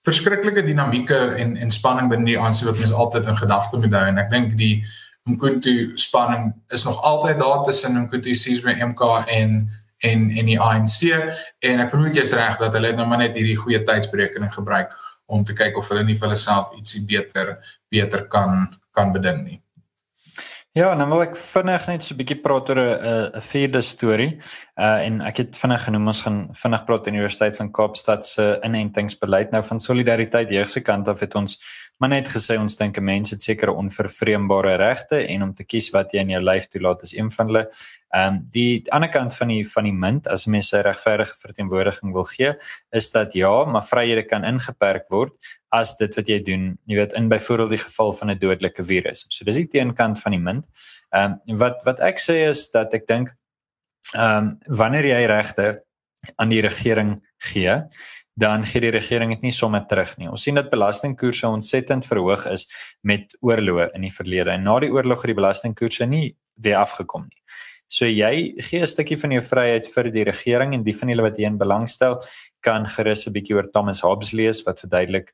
verskriklike 0.02 0.62
dinamieke 0.62 1.16
en 1.16 1.56
en 1.56 1.70
spanning 1.70 2.08
binne 2.08 2.24
die 2.24 2.38
ANC 2.38 2.62
wat 2.64 2.78
mens 2.78 2.92
altyd 2.92 3.26
in 3.26 3.36
gedagte 3.36 3.76
moet 3.76 3.92
hou 3.92 4.06
en 4.06 4.18
ek 4.18 4.30
dink 4.32 4.56
die 4.56 4.84
Mkhonto 5.28 5.74
spanning 6.00 6.54
is 6.72 6.84
nog 6.88 7.02
altyd 7.04 7.38
daar 7.42 7.64
tussen 7.64 8.00
Mkhonto 8.00 8.32
Sizwe 8.32 8.72
MK 8.84 9.02
en 9.26 9.58
en 9.98 10.30
en 10.30 10.46
die 10.46 10.60
ANC 10.60 11.10
en 11.58 11.84
ek 11.84 11.92
vermoed 11.92 12.16
jy's 12.16 12.32
reg 12.38 12.56
dat 12.62 12.72
hulle 12.78 12.94
nou 12.96 13.06
maar 13.10 13.20
net 13.24 13.36
hierdie 13.36 13.58
goeie 13.58 13.82
tydsberekening 13.84 14.52
gebruik 14.54 14.94
om 15.26 15.44
te 15.44 15.52
kyk 15.52 15.76
of 15.76 15.88
hulle 15.92 16.06
nie 16.06 16.16
vir 16.16 16.30
hulle 16.30 16.40
self 16.40 16.72
ietsie 16.78 17.04
beter 17.04 17.58
beter 17.92 18.24
kan 18.32 18.68
kan 18.96 19.12
beding 19.12 19.44
nie. 19.44 19.58
Ja, 20.78 20.92
nou 20.94 21.08
wil 21.10 21.24
ek 21.24 21.32
vinnig 21.40 21.86
net 21.88 22.04
so 22.06 22.14
'n 22.14 22.18
bietjie 22.20 22.36
praat 22.38 22.68
oor 22.70 22.78
'n 22.78 23.38
'n 23.38 23.42
vierde 23.42 23.80
storie. 23.82 24.38
Uh 24.78 25.00
en 25.06 25.20
ek 25.26 25.36
het 25.42 25.56
vinnig 25.56 25.82
genoem 25.84 26.06
ons 26.06 26.22
gaan 26.22 26.38
vinnig 26.54 26.84
praat 26.86 27.00
oor 27.06 27.10
die 27.10 27.18
Universiteit 27.18 27.56
van 27.56 27.72
Kaapstad 27.72 28.26
se 28.26 28.60
inentingsbeleid 28.62 29.50
nou 29.50 29.62
van 29.62 29.80
solidariteit 29.80 30.50
jeug 30.50 30.68
se 30.68 30.80
kant 30.80 31.08
af 31.08 31.20
het 31.20 31.34
ons 31.34 31.58
maar 31.98 32.10
net 32.12 32.28
gesê 32.30 32.56
ons 32.58 32.76
dink 32.78 32.96
'n 32.98 33.04
mens 33.04 33.30
het 33.30 33.42
sekere 33.42 33.72
onvervreembare 33.72 34.76
regte 34.76 35.16
en 35.26 35.42
om 35.42 35.54
te 35.54 35.64
kies 35.64 35.90
wat 35.90 36.12
jy 36.12 36.20
in 36.20 36.30
jou 36.30 36.42
lyf 36.42 36.66
toelaat 36.66 37.02
is 37.02 37.14
een 37.16 37.30
van 37.30 37.46
hulle. 37.46 37.66
Ehm 38.14 38.34
um, 38.34 38.46
die 38.50 38.82
ander 38.90 39.10
kant 39.10 39.36
van 39.36 39.48
die 39.48 39.64
van 39.68 39.84
die 39.84 39.92
munt 39.92 40.28
as 40.28 40.46
mense 40.46 40.80
regverdige 40.80 41.34
verteenwoordiging 41.40 42.12
wil 42.12 42.24
gee, 42.24 42.54
is 42.90 43.10
dat 43.10 43.32
ja, 43.32 43.64
maar 43.64 43.82
vryhede 43.82 44.22
kan 44.22 44.44
ingeperk 44.44 45.08
word 45.08 45.34
as 45.68 45.96
dit 45.96 46.14
wat 46.16 46.28
jy 46.28 46.42
doen, 46.42 46.78
jy 46.84 46.96
weet 46.96 47.12
in 47.12 47.28
byvoorbeeld 47.28 47.70
die 47.70 47.84
geval 47.84 48.12
van 48.12 48.30
'n 48.30 48.38
dodelike 48.38 48.84
virus. 48.84 49.26
So 49.28 49.44
dis 49.44 49.56
die 49.56 49.66
teenkant 49.66 50.20
van 50.20 50.32
die 50.32 50.40
munt. 50.40 50.66
Ehm 51.10 51.34
um, 51.46 51.58
wat 51.58 51.84
wat 51.84 52.00
ek 52.00 52.18
sê 52.18 52.48
is 52.48 52.70
dat 52.70 52.94
ek 52.94 53.06
dink 53.06 53.34
ehm 54.14 54.36
um, 54.36 54.58
wanneer 54.66 55.04
jy 55.04 55.26
regte 55.26 55.84
aan 56.36 56.48
die 56.48 56.60
regering 56.60 57.22
gee, 57.38 57.82
dan 58.38 58.64
gee 58.66 58.84
die 58.84 58.94
regering 58.94 59.32
dit 59.34 59.48
nie 59.48 59.54
sommer 59.54 59.82
terug 59.90 60.12
nie. 60.18 60.28
Ons 60.30 60.44
sien 60.46 60.58
dat 60.58 60.70
belastingkoerse 60.70 61.48
ontsettend 61.48 62.06
verhoog 62.06 62.44
is 62.52 62.68
met 63.02 63.34
oorloë 63.42 63.90
in 63.98 64.06
die 64.06 64.14
verlede 64.14 64.54
en 64.54 64.66
na 64.68 64.76
die 64.84 64.92
oorlog 64.94 65.24
het 65.24 65.32
die 65.32 65.40
belastingkoerse 65.40 66.06
nie 66.06 66.36
weer 66.62 66.78
afgekom 66.78 67.26
nie. 67.26 67.42
So 67.88 68.06
jy 68.06 68.54
gee 68.60 68.82
'n 68.82 68.86
stukkie 68.86 69.16
van 69.16 69.32
jou 69.32 69.42
vryheid 69.42 69.86
vir 69.88 70.10
die 70.12 70.24
regering 70.24 70.74
en 70.74 70.84
die 70.84 70.92
van 70.92 71.08
julle 71.08 71.22
wat 71.22 71.36
hierin 71.36 71.58
belangstel 71.58 72.20
kan 72.60 72.86
gerus 72.86 73.26
'n 73.26 73.32
bietjie 73.32 73.56
oor 73.56 73.70
Thomas 73.72 74.02
Hobbes 74.02 74.32
lees 74.32 74.62
wat 74.66 74.80
verduidelik 74.80 75.32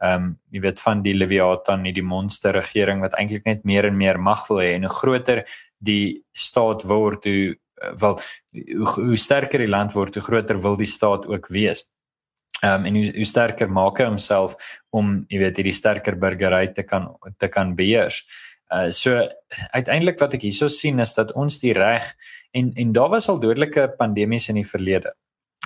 ehm 0.00 0.14
um, 0.14 0.38
jy 0.50 0.60
weet 0.60 0.80
van 0.80 1.02
die 1.02 1.14
Leviathan, 1.14 1.82
nie 1.82 1.92
die 1.92 2.02
monster 2.02 2.54
regering 2.56 3.00
wat 3.00 3.14
eintlik 3.14 3.44
net 3.44 3.64
meer 3.64 3.84
en 3.84 3.96
meer 3.96 4.18
mag 4.18 4.48
wil 4.48 4.60
hê 4.62 4.74
en 4.74 4.82
hoe 4.82 4.96
groter 4.96 5.44
die 5.78 6.24
staat 6.32 6.82
word, 6.82 7.24
hoe 7.24 7.56
wel 8.00 8.18
hoe, 8.52 8.86
hoe 8.96 9.16
sterker 9.16 9.58
die 9.58 9.68
land 9.68 9.92
word, 9.92 10.14
hoe 10.14 10.24
groter 10.24 10.58
wil 10.62 10.76
die 10.76 10.88
staat 10.88 11.26
ook 11.26 11.48
wees. 11.48 11.84
Ehm 12.60 12.80
um, 12.80 12.86
en 12.86 12.94
hoe, 12.94 13.10
hoe 13.16 13.24
sterker 13.24 13.70
maak 13.72 13.98
hy 13.98 14.06
homself 14.10 14.54
om 14.96 15.20
jy 15.32 15.40
weet 15.40 15.60
hierdie 15.60 15.76
sterker 15.76 16.18
burgery 16.20 16.66
te 16.76 16.84
kan 16.84 17.08
te 17.38 17.48
kan 17.48 17.74
beheers. 17.76 18.22
Uh 18.70 18.90
so 18.94 19.16
uiteindelik 19.72 20.20
wat 20.20 20.36
ek 20.36 20.44
hierso 20.46 20.68
sien 20.68 21.00
is 21.00 21.14
dat 21.16 21.32
ons 21.32 21.58
die 21.62 21.72
reg 21.76 22.12
en 22.52 22.72
en 22.76 22.92
daar 22.92 23.10
was 23.16 23.28
al 23.28 23.40
dodelike 23.40 23.88
pandemies 23.98 24.50
in 24.52 24.60
die 24.60 24.68
verlede. 24.68 25.14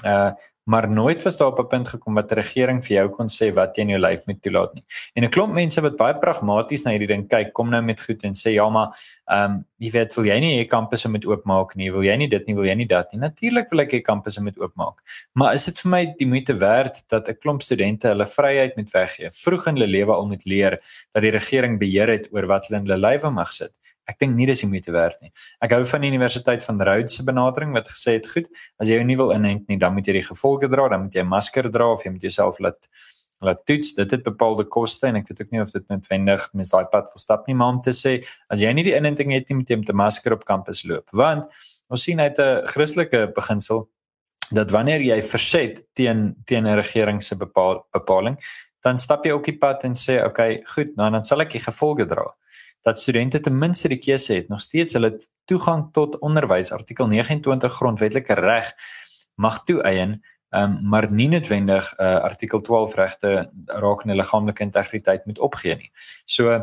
Uh 0.04 0.32
maar 0.64 0.88
nooit 0.88 1.22
was 1.22 1.36
daar 1.36 1.48
op 1.52 1.58
'n 1.58 1.66
punt 1.66 1.88
gekom 1.88 2.14
wat 2.14 2.30
'n 2.32 2.34
regering 2.34 2.84
vir 2.84 2.96
jou 2.96 3.08
kon 3.08 3.26
sê 3.26 3.52
wat 3.54 3.76
jy 3.76 3.82
in 3.82 3.88
jou 3.88 4.00
lyf 4.00 4.26
moet 4.26 4.42
toelaat 4.42 4.74
nie. 4.74 4.84
En 5.14 5.24
'n 5.24 5.30
klomp 5.30 5.52
mense 5.54 5.80
wat 5.80 5.96
baie 5.96 6.14
pragmaties 6.18 6.84
na 6.84 6.90
hierdie 6.90 7.06
ding 7.06 7.28
kyk, 7.28 7.52
kom 7.52 7.70
nou 7.70 7.82
met 7.82 8.00
goed 8.00 8.24
en 8.24 8.32
sê 8.32 8.54
ja, 8.54 8.68
maar 8.68 8.88
ehm 9.28 9.50
um, 9.50 9.64
jy 9.78 9.90
weet, 9.90 10.14
wil 10.14 10.24
jy 10.24 10.40
nie 10.40 10.64
hê 10.64 10.68
kampusse 10.68 11.08
moet 11.08 11.26
oopmaak 11.26 11.74
nie? 11.76 11.90
Wil 11.92 12.04
jy 12.04 12.16
nie 12.16 12.28
dit 12.28 12.46
nie? 12.46 12.54
Wil 12.54 12.64
jy 12.64 12.74
nie 12.74 12.86
dat 12.86 13.12
nie? 13.12 13.20
Natuurlik 13.20 13.70
wil 13.70 13.80
ek 13.80 13.92
hê 13.92 14.00
kampusse 14.00 14.42
moet 14.42 14.58
oopmaak. 14.58 15.00
Maar 15.34 15.54
is 15.54 15.64
dit 15.64 15.80
vir 15.80 15.90
my 15.90 16.14
die 16.18 16.26
moeite 16.26 16.54
werd 16.54 17.02
dat 17.08 17.28
'n 17.28 17.36
klomp 17.40 17.62
studente 17.62 18.08
hulle 18.08 18.26
vryheid 18.26 18.76
moet 18.76 18.90
weggee? 18.90 19.28
Vroeg 19.30 19.66
in 19.66 19.74
hulle 19.74 19.86
lewe 19.86 20.12
al 20.12 20.26
moet 20.26 20.44
leer 20.44 20.78
dat 21.12 21.22
die 21.22 21.30
regering 21.30 21.78
beheer 21.78 22.08
het 22.08 22.28
oor 22.32 22.46
wat 22.46 22.66
hulle 22.66 22.80
in 22.80 22.86
hulle 22.86 23.08
lywe 23.08 23.30
mag 23.30 23.52
sit 23.52 23.72
ek 24.06 24.18
dink 24.18 24.36
nie 24.36 24.46
dis 24.46 24.60
die 24.60 24.68
moeite 24.68 24.92
werd 24.92 25.20
nie. 25.22 25.32
Ek 25.64 25.72
hou 25.72 25.84
van 25.84 26.00
die 26.00 26.10
Universiteit 26.12 26.64
van 26.64 26.80
Rhodes 26.80 27.16
se 27.16 27.24
benadering 27.24 27.72
wat 27.72 27.88
gesê 27.88 28.18
het, 28.18 28.28
goed, 28.28 28.46
as 28.78 28.88
jy 28.88 29.02
nie 29.02 29.16
wil 29.16 29.32
inent 29.32 29.68
nie, 29.68 29.78
dan 29.78 29.94
moet 29.94 30.06
jy 30.06 30.18
die 30.18 30.26
gevolge 30.26 30.68
dra, 30.68 30.88
dan 30.88 31.06
moet 31.06 31.14
jy 31.14 31.22
'n 31.22 31.28
masker 31.28 31.70
dra 31.70 31.92
of 31.92 32.04
jy 32.04 32.10
moet 32.10 32.22
jouself 32.22 32.58
laat 32.58 32.88
laat 33.44 33.64
toets. 33.66 33.94
Dit 33.94 34.10
het 34.10 34.22
bepaalde 34.22 34.64
koste 34.64 35.06
en 35.06 35.16
ek 35.16 35.28
weet 35.28 35.40
ook 35.42 35.50
nie 35.50 35.60
of 35.60 35.70
dit 35.70 35.88
noodwendig 35.88 36.48
mens 36.52 36.70
daai 36.70 36.86
pad 36.90 37.10
verstap 37.12 37.46
nie, 37.46 37.54
maar 37.54 37.74
om 37.74 37.80
te 37.82 37.90
sê, 37.90 38.22
as 38.48 38.60
jy 38.60 38.72
nie 38.72 38.84
die 38.84 38.96
inenting 38.96 39.32
het 39.32 39.48
nie, 39.48 39.56
moet 39.56 39.70
jy 39.70 39.76
met 39.76 39.90
'n 39.90 39.96
masker 39.96 40.32
op 40.32 40.44
kampus 40.44 40.84
loop, 40.84 41.10
want 41.12 41.44
ons 41.90 42.02
sien 42.02 42.20
uit 42.20 42.38
'n 42.38 42.66
Christelike 42.66 43.32
beginsel 43.34 43.88
dat 44.50 44.70
wanneer 44.70 45.00
jy 45.00 45.22
verset 45.22 45.84
teen 45.94 46.36
teen 46.46 46.66
'n 46.66 46.76
regering 46.76 47.22
se 47.22 47.36
bepaal, 47.36 47.86
bepaling, 47.92 48.38
dan 48.82 48.98
stap 48.98 49.24
jy 49.24 49.32
ook 49.32 49.44
die 49.44 49.58
pad 49.58 49.84
en 49.84 49.92
sê, 49.92 50.18
"Oké, 50.18 50.28
okay, 50.28 50.62
goed, 50.64 50.96
nou 50.96 51.10
dan 51.10 51.22
sal 51.22 51.40
ek 51.40 51.50
die 51.50 51.60
gevolge 51.60 52.06
dra." 52.06 52.32
Dat 52.84 53.00
studente 53.00 53.40
ten 53.40 53.58
minste 53.58 53.88
die 53.88 53.98
keuse 53.98 54.34
het 54.34 54.48
nog 54.52 54.60
steeds 54.60 54.96
hulle 54.96 55.14
toegang 55.50 55.88
tot 55.96 56.18
onderwys 56.20 56.72
artikel 56.72 57.08
29 57.08 57.72
grondwetlike 57.80 58.36
reg 58.40 58.72
mag 59.40 59.62
toeëien 59.64 60.20
um, 60.54 60.78
maar 60.88 61.10
nie 61.10 61.28
noodwendig 61.28 61.90
uh, 61.98 62.16
artikel 62.28 62.60
12 62.60 62.94
regte 62.94 63.34
rakende 63.66 64.14
liggaamlike 64.14 64.62
integriteit 64.62 65.26
moet 65.26 65.38
opgee 65.38 65.76
nie. 65.76 65.90
So 66.26 66.60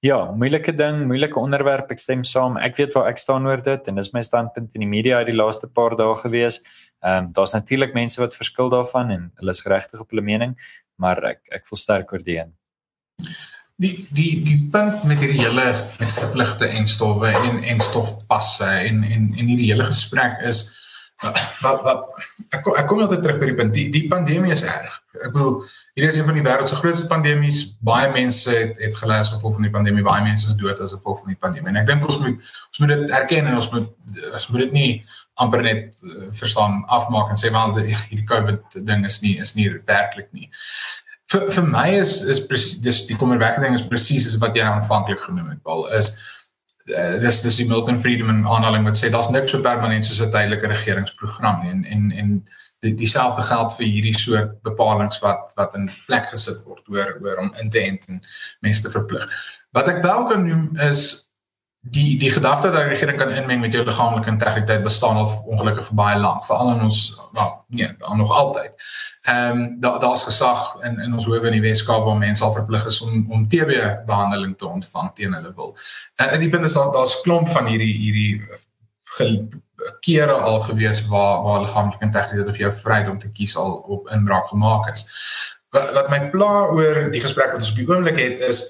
ja, 0.00 0.18
moeilike 0.32 0.72
ding, 0.72 1.02
moeilike 1.06 1.38
onderwerp, 1.38 1.90
ek 1.92 2.00
stem 2.00 2.22
saam. 2.24 2.56
Ek 2.56 2.78
weet 2.80 2.94
waar 2.96 3.10
ek 3.10 3.20
staan 3.20 3.46
oor 3.48 3.60
dit 3.62 3.90
en 3.90 4.00
dis 4.00 4.12
my 4.14 4.22
standpunt 4.24 4.74
in 4.74 4.84
die 4.86 4.88
media 4.88 5.20
uit 5.20 5.28
die 5.28 5.36
laaste 5.36 5.68
paar 5.68 5.96
dae 5.98 6.14
gewees. 6.22 6.60
Um, 7.04 7.30
daar's 7.36 7.52
natuurlik 7.56 7.92
mense 7.96 8.20
wat 8.20 8.36
verskil 8.36 8.72
daarvan 8.72 9.12
en 9.12 9.28
hulle 9.42 9.56
is 9.56 9.62
geregtig 9.64 10.00
op 10.00 10.10
hulle 10.14 10.24
mening, 10.24 10.56
maar 10.96 11.20
ek 11.34 11.44
ek 11.60 11.68
voel 11.68 11.84
sterk 11.84 12.16
oor 12.16 12.24
die 12.24 12.40
een 12.40 12.56
die 13.80 14.06
die 14.12 14.42
die 14.44 14.58
punt 14.72 15.04
met 15.08 15.22
hierdie 15.22 15.40
hele 15.40 15.64
met 15.98 16.12
verpligte 16.12 16.68
en 16.68 16.88
stowwe 16.88 17.32
en 17.32 17.62
en 17.64 17.80
stofpasse 17.80 18.68
en 18.68 19.02
en 19.04 19.30
en 19.36 19.46
hierdie 19.46 19.70
hele 19.72 19.86
gesprek 19.88 20.40
is 20.50 20.66
wat 21.60 21.82
wat 21.84 22.08
ek 22.56 22.66
ek 22.80 22.86
kom 22.88 23.00
altyd 23.04 23.22
terug 23.24 23.38
by 23.40 23.48
die 23.50 23.58
punt 23.60 23.76
die 23.76 23.86
die 23.92 24.06
pandemie 24.08 24.52
is 24.56 24.64
erg. 24.64 24.98
Ek 25.20 25.32
bedoel 25.32 25.56
hier 25.98 26.08
is 26.08 26.16
een 26.16 26.28
van 26.28 26.36
die 26.38 26.44
wêreld 26.44 26.68
se 26.70 26.78
grootste 26.80 27.08
pandemies. 27.10 27.62
Baie 27.84 28.08
mense 28.12 28.52
het 28.52 28.78
het 28.80 28.96
gelei 28.96 29.18
as 29.20 29.32
gevolg 29.32 29.58
van 29.58 29.66
die 29.66 29.72
pandemie. 29.74 30.04
Baie 30.06 30.24
mense 30.24 30.48
is 30.48 30.56
dood 30.60 30.80
as 30.80 30.94
gevolg 30.96 31.24
van 31.24 31.34
die 31.34 31.40
pandemie. 31.40 31.72
En 31.72 31.80
ek 31.82 31.88
dink 31.90 32.06
ons 32.08 32.20
moet 32.22 32.36
ons 32.68 32.82
moet 32.84 32.94
dit 32.94 33.16
erken 33.20 33.50
en 33.50 33.58
ons 33.60 33.72
moet 33.74 33.90
ons 34.30 34.48
moet 34.52 34.64
dit 34.66 34.76
nie 34.76 34.90
amper 35.40 35.62
net 35.64 36.00
uh, 36.04 36.28
verstaan 36.36 36.82
afmaak 36.92 37.32
en 37.32 37.40
sê 37.40 37.52
wel 37.52 37.76
hierdie 37.80 38.26
COVID 38.28 38.80
ding 38.88 39.04
is 39.08 39.20
nie 39.24 39.38
is 39.40 39.54
nie 39.56 39.68
werklik 39.88 40.28
nie 40.36 40.50
vir 41.32 41.46
vir 41.54 41.66
my 41.66 41.88
is 42.00 42.22
is 42.22 42.42
dis 42.84 43.06
die 43.06 43.16
kommerwekkende 43.16 43.68
ding 43.68 43.78
is 43.78 43.86
presies 43.86 44.26
is 44.26 44.38
wat 44.42 44.56
jy 44.56 44.66
aanvanklik 44.66 45.20
genoem 45.26 45.52
het 45.52 45.62
Paul 45.62 45.86
is 45.98 46.14
uh, 46.90 47.18
dis 47.22 47.42
dis 47.44 47.60
die 47.60 47.68
Milton 47.68 48.00
Friedman 48.00 48.46
aanhaling 48.46 48.84
wat 48.88 48.98
sê 48.98 49.10
daar's 49.10 49.30
niks 49.30 49.54
so 49.54 49.62
permanent 49.62 50.04
soos 50.04 50.22
'n 50.22 50.32
tydelike 50.34 50.72
regeringsprogram 50.74 51.62
nie 51.62 51.70
en 51.70 51.84
en 51.84 52.10
en 52.22 52.34
die 52.80 52.94
dieselfde 52.96 53.42
geld 53.44 53.74
vir 53.76 53.86
hierdie 53.86 54.18
soort 54.18 54.52
bepalinge 54.66 55.18
wat 55.24 55.52
wat 55.58 55.74
in 55.76 55.90
plek 56.06 56.30
gesit 56.32 56.62
word 56.64 56.86
oor 56.88 57.16
oor 57.20 57.42
om 57.44 57.50
in 57.60 57.70
te 57.70 57.82
ent 57.84 58.06
en 58.08 58.22
mense 58.64 58.82
te 58.82 58.92
verplig. 58.92 59.26
Wat 59.76 59.88
ek 59.92 60.00
wel 60.02 60.24
kan 60.30 60.46
noem 60.46 60.70
is 60.88 61.02
die 61.80 62.16
die 62.20 62.32
gedagte 62.32 62.72
dat 62.72 62.84
die 62.84 62.94
regering 62.94 63.20
kan 63.20 63.32
inmeng 63.32 63.60
met 63.60 63.76
jou 63.76 63.84
liggaamlike 63.84 64.32
integriteit 64.32 64.84
bestaan 64.84 65.20
al 65.20 65.30
ongelukkig 65.44 65.86
vir 65.90 66.00
baie 66.00 66.18
lank, 66.20 66.44
veral 66.48 66.74
in 66.74 66.82
ons 66.88 67.02
wel 67.36 67.52
nee, 67.68 67.92
nog 68.16 68.32
altyd. 68.32 68.88
Ehm 69.20 69.58
um, 69.58 69.80
daar 69.80 70.00
daar's 70.00 70.22
gesag 70.22 70.76
in 70.80 71.00
in 71.00 71.12
ons 71.12 71.24
howe 71.24 71.46
in 71.46 71.52
die 71.52 71.60
Weskaap 71.60 72.04
waar 72.04 72.16
mense 72.16 72.44
al 72.44 72.52
verplig 72.52 72.86
is 72.86 73.00
om 73.00 73.26
om 73.30 73.48
TB 73.48 73.72
behandeling 74.06 74.56
te 74.58 74.66
ontvang 74.66 75.10
teen 75.14 75.34
hulle 75.34 75.52
wil. 75.54 75.76
En 76.16 76.32
uh, 76.32 76.38
die 76.38 76.48
punt 76.48 76.64
is 76.64 76.72
dat 76.72 76.92
daar's 76.92 77.20
klomp 77.20 77.48
van 77.48 77.66
hierdie 77.66 77.92
hierdie 77.92 78.46
kere 80.00 80.32
al 80.32 80.60
gewees 80.60 81.06
waar 81.06 81.42
waar 81.42 81.60
liggaamlike 81.60 82.04
integriteit 82.04 82.48
of 82.48 82.56
jou 82.56 82.72
vryheid 82.72 83.08
om 83.08 83.18
te 83.18 83.32
kies 83.32 83.56
al 83.56 83.72
op 83.72 84.08
inbraak 84.08 84.48
gemaak 84.48 84.88
is. 84.88 85.04
Wat 85.68 85.92
wat 85.92 86.10
my 86.10 86.20
pla 86.32 86.50
oor 86.72 87.10
die 87.12 87.20
gesprek 87.20 87.52
wat 87.52 87.60
ons 87.60 87.70
op 87.70 87.76
die 87.76 87.88
oomblik 87.88 88.18
het 88.18 88.40
is 88.48 88.64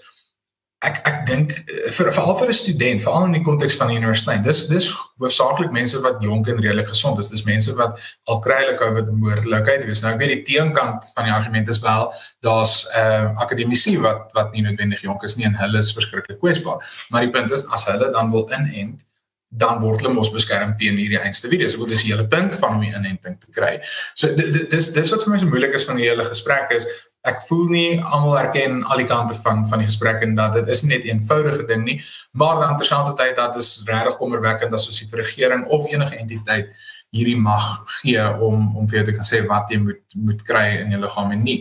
ek 0.81 1.01
ek 1.05 1.19
dink 1.29 1.51
eh, 1.59 1.91
vir 1.93 2.09
veral 2.17 2.37
vir 2.39 2.49
'n 2.49 2.57
student, 2.57 3.03
veral 3.05 3.27
in 3.29 3.37
die 3.37 3.45
konteks 3.45 3.77
van 3.77 3.93
universiteit. 3.93 4.43
Dis 4.45 4.63
dis 4.69 4.89
hoofsaaklik 5.21 5.73
mense 5.73 6.01
wat 6.01 6.23
jonk 6.25 6.49
en 6.49 6.57
redelik 6.57 6.89
gesond 6.89 7.19
is. 7.21 7.29
Dis 7.29 7.45
mense 7.45 7.75
wat 7.77 7.99
al 8.27 8.41
kry 8.41 8.63
hulle 8.63 8.79
COVID 8.81 9.13
moontlikheid 9.13 9.85
is. 9.85 10.01
Nou 10.01 10.15
ek 10.15 10.23
weet 10.23 10.33
die 10.39 10.47
teenkant 10.55 11.13
van 11.15 11.29
die 11.29 11.37
argument 11.37 11.69
is 11.69 11.83
wel 11.85 12.09
daar's 12.41 12.87
uh, 12.95 13.01
eh, 13.01 13.29
akademici 13.45 13.99
wat 14.01 14.33
wat 14.33 14.53
nie 14.53 14.65
noodwendig 14.65 15.05
jonk 15.05 15.23
is 15.23 15.37
nie 15.37 15.47
en 15.47 15.55
hulle 15.55 15.79
is 15.79 15.93
verskriklik 15.93 16.41
kwesbaar. 16.41 16.81
Maar 17.11 17.29
die 17.29 17.35
punt 17.37 17.51
is 17.51 17.67
as 17.69 17.85
hulle 17.85 18.13
dan 18.13 18.33
wil 18.33 18.49
inent 18.49 19.05
dan 19.51 19.81
word 19.83 20.01
hulle 20.01 20.15
mos 20.15 20.31
beskerm 20.31 20.77
teen 20.79 20.97
hierdie 20.97 21.19
einste 21.19 21.49
virus. 21.51 21.75
Wat 21.77 21.91
is 21.91 22.05
die 22.07 22.13
hele 22.13 22.27
punt 22.31 22.55
van 22.63 22.79
om 22.79 22.85
die 22.85 22.95
inenting 22.95 23.37
te 23.41 23.51
kry? 23.53 23.81
So 24.15 24.33
dis 24.33 24.93
dis 24.95 25.11
wat 25.11 25.25
vir 25.27 25.33
my 25.33 25.39
so 25.43 25.51
moeilik 25.51 25.75
is 25.75 25.85
van 25.85 25.99
die 25.99 26.07
hele 26.07 26.25
gesprek 26.25 26.71
is 26.77 26.87
ek 27.29 27.43
voel 27.49 27.67
nie 27.69 28.01
almal 28.01 28.39
erken 28.39 28.85
al 28.85 29.03
die 29.03 29.09
kante 29.09 29.35
van 29.45 29.67
van 29.69 29.83
die 29.83 29.89
gesprek 29.89 30.23
en 30.25 30.35
dat 30.35 30.55
dit 30.57 30.69
is 30.69 30.83
net 30.83 31.05
'n 31.05 31.09
eenvoudige 31.09 31.67
ding 31.67 31.85
nie, 31.85 31.99
maar 32.33 32.61
dan 32.61 32.77
terselfdertyd 32.77 33.37
dat 33.37 33.57
is 33.57 33.83
regtig 33.87 34.17
kommerwekkend 34.17 34.75
as 34.75 34.89
ons 34.89 35.01
die 35.01 35.23
regering 35.23 35.67
of 35.67 35.87
enige 35.87 36.17
entiteit 36.17 36.73
hierdie 37.11 37.37
mag 37.37 37.83
gee 38.01 38.25
om 38.39 38.77
om 38.77 38.89
vir 38.89 39.01
jou 39.01 39.05
te 39.05 39.15
kan 39.19 39.27
sê 39.27 39.47
wat 39.47 39.71
jy 39.71 39.79
moet 39.79 40.03
moet 40.15 40.43
kry 40.43 40.67
in 40.81 40.91
jou 40.91 41.01
liggaam 41.01 41.31
en 41.31 41.43
nie. 41.43 41.61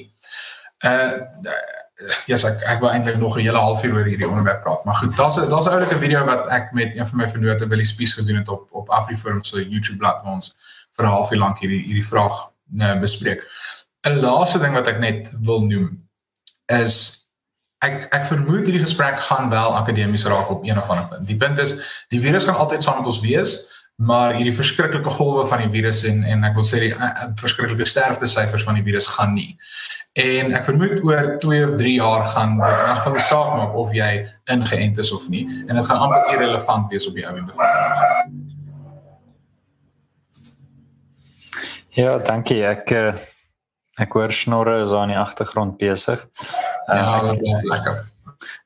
Uh 0.85 1.17
ja, 1.99 2.15
yes, 2.31 2.45
ek 2.47 2.61
ek 2.63 2.79
wou 2.79 2.91
eintlik 2.91 3.17
nog 3.19 3.35
'n 3.35 3.41
hele 3.43 3.59
halfuur 3.59 3.93
oor 3.93 4.05
hierdie 4.07 4.27
onderwerp 4.27 4.61
praat, 4.63 4.85
maar 4.85 4.95
goed, 4.95 5.17
daar's 5.17 5.35
daar's 5.35 5.65
'n 5.67 5.75
oulike 5.75 5.99
video 5.99 6.25
wat 6.25 6.47
ek 6.47 6.71
met 6.71 6.95
een 6.95 7.05
van 7.05 7.17
my 7.17 7.27
vennote 7.29 7.67
Willie 7.67 7.85
Spies 7.85 8.13
gedoen 8.13 8.37
het 8.37 8.47
op 8.47 8.67
op 8.71 8.89
AfriForum 8.89 9.43
se 9.43 9.69
YouTube 9.69 9.97
bladsy 9.97 10.23
waar 10.23 10.33
ons 10.33 10.55
vir 10.95 11.05
'n 11.05 11.09
halfuur 11.09 11.37
lank 11.37 11.59
hierdie 11.59 11.83
hierdie 11.83 12.07
vraag 12.07 12.49
uh, 12.77 12.99
bespreek. 12.99 13.43
'n 14.07 14.19
laaste 14.19 14.59
ding 14.59 14.73
wat 14.73 14.87
ek 14.87 14.99
net 14.99 15.31
wil 15.43 15.65
noem 15.65 15.89
is 16.71 16.93
ek 17.83 18.07
ek 18.15 18.27
vermoed 18.27 18.67
hierdie 18.67 18.83
gesprek 18.83 19.19
gaan 19.27 19.49
wel 19.51 19.75
akademies 19.75 20.25
raak 20.27 20.49
op 20.51 20.63
een 20.67 20.77
of 20.77 20.89
ander 20.89 21.07
punt. 21.07 21.27
Die 21.27 21.37
punt 21.37 21.59
is 21.59 21.75
die 22.13 22.21
virus 22.21 22.47
gaan 22.47 22.59
altyd 22.59 22.83
saam 22.83 22.97
met 22.99 23.11
ons 23.11 23.21
wees, 23.23 23.55
maar 23.95 24.35
hierdie 24.35 24.55
verskriklike 24.55 25.11
golwe 25.15 25.45
van 25.47 25.63
die 25.63 25.71
virus 25.75 26.03
en 26.07 26.23
en 26.23 26.43
ek 26.47 26.55
wil 26.55 26.67
sê 26.67 26.83
die 26.85 26.93
uh, 26.95 27.29
verskriklike 27.39 27.87
sterfte 27.87 28.27
syfers 28.27 28.63
van 28.67 28.79
die 28.79 28.83
virus 28.83 29.07
gaan 29.07 29.33
nie. 29.35 29.57
En 30.19 30.53
ek 30.57 30.65
vermoed 30.67 31.03
oor 31.05 31.35
2 31.39 31.65
of 31.67 31.75
3 31.79 31.95
jaar 31.95 32.23
gaan 32.33 32.55
dit 32.59 32.77
reg 32.83 33.03
van 33.03 33.17
die 33.17 33.25
saak 33.27 33.51
maak 33.55 33.75
of 33.79 33.91
jy 33.95 34.11
ingeënt 34.51 34.99
is 35.03 35.11
of 35.15 35.27
nie 35.31 35.45
en 35.67 35.75
dit 35.75 35.89
gaan 35.91 36.05
amper 36.07 36.31
irrelevant 36.35 36.91
wees 36.91 37.07
op 37.07 37.19
die 37.19 37.27
ou 37.27 37.35
en 37.35 37.51
bevind. 37.51 38.55
Ja, 41.99 42.17
dankie. 42.23 42.63
Ek 42.63 42.95
uh 42.95 43.11
Ek 43.99 44.15
hoor 44.15 44.31
snorre 44.33 44.79
is 44.83 44.93
aan 44.95 45.11
die 45.13 45.19
agtergrond 45.19 45.77
besig. 45.81 46.23
Ja, 46.87 47.19
uh, 47.19 47.33
dit 47.33 47.45
is 47.49 47.67
lekker. 47.67 48.05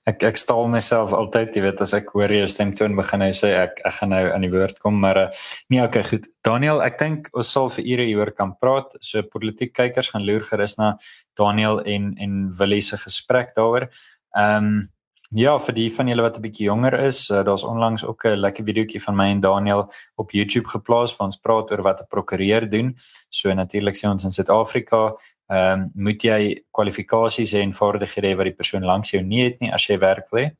Ek 0.06 0.22
ek 0.28 0.38
staal 0.38 0.68
myself 0.70 1.14
altyd, 1.18 1.56
jy 1.58 1.64
weet, 1.66 1.80
as 1.82 1.96
ek 1.98 2.12
hoor 2.14 2.30
jou 2.30 2.46
stemtoon 2.52 2.94
begin 3.00 3.24
hy 3.26 3.32
sê 3.34 3.54
ek 3.64 3.80
ek 3.88 3.96
gaan 3.98 4.14
nou 4.14 4.22
aan 4.30 4.46
die 4.46 4.52
woord 4.54 4.78
kom, 4.84 5.00
maar 5.02 5.18
uh, 5.18 5.28
nee, 5.74 5.82
okay, 5.82 6.04
goed. 6.06 6.28
Daniel, 6.46 6.84
ek 6.86 7.00
dink 7.02 7.30
ons 7.34 7.54
sal 7.56 7.72
vir 7.74 7.88
ure 7.96 8.08
hieroor 8.10 8.34
kan 8.38 8.54
praat. 8.62 8.94
So 9.02 9.26
politiek 9.34 9.74
kykers 9.74 10.12
gaan 10.14 10.28
loer 10.28 10.46
gerus 10.46 10.78
na 10.78 10.94
Daniel 11.40 11.82
en 11.90 12.14
en 12.22 12.42
Willie 12.60 12.84
se 12.86 13.00
gesprek 13.02 13.56
daaroor. 13.58 13.90
Ehm 14.38 14.74
um, 14.74 14.76
Ja, 15.34 15.56
vir 15.58 15.74
die 15.74 15.88
van 15.90 16.10
julle 16.12 16.22
wat 16.22 16.36
'n 16.38 16.42
bietjie 16.42 16.66
jonger 16.68 16.94
is, 16.94 17.30
uh, 17.30 17.42
daar's 17.44 17.64
onlangs 17.64 18.04
ook 18.06 18.26
'n 18.26 18.38
lekker 18.38 18.64
videoetjie 18.66 19.02
van 19.02 19.16
my 19.16 19.26
en 19.32 19.40
Daniel 19.40 19.90
op 20.16 20.32
YouTube 20.32 20.68
geplaas 20.68 21.16
waar 21.18 21.26
ons 21.26 21.40
praat 21.40 21.72
oor 21.72 21.82
wat 21.82 22.02
'n 22.02 22.08
prokureur 22.08 22.70
doen. 22.70 22.94
So 23.30 23.54
natuurlik 23.54 23.96
sê 23.96 24.10
ons 24.10 24.24
in 24.24 24.32
Suid-Afrika, 24.32 25.16
ehm 25.50 25.82
um, 25.82 25.92
moet 25.96 26.22
jy 26.22 26.64
kwalifikasies 26.72 27.54
hê 27.54 27.62
en 27.62 27.74
vaardighede 27.74 28.28
hê 28.28 28.36
wat 28.36 28.46
die 28.46 28.56
persoon 28.56 28.84
langs 28.84 29.12
jou 29.12 29.24
nie 29.24 29.44
het 29.44 29.60
nie 29.60 29.72
as 29.74 29.88
jy 29.88 29.98
werk 29.98 30.30
wil. 30.32 30.52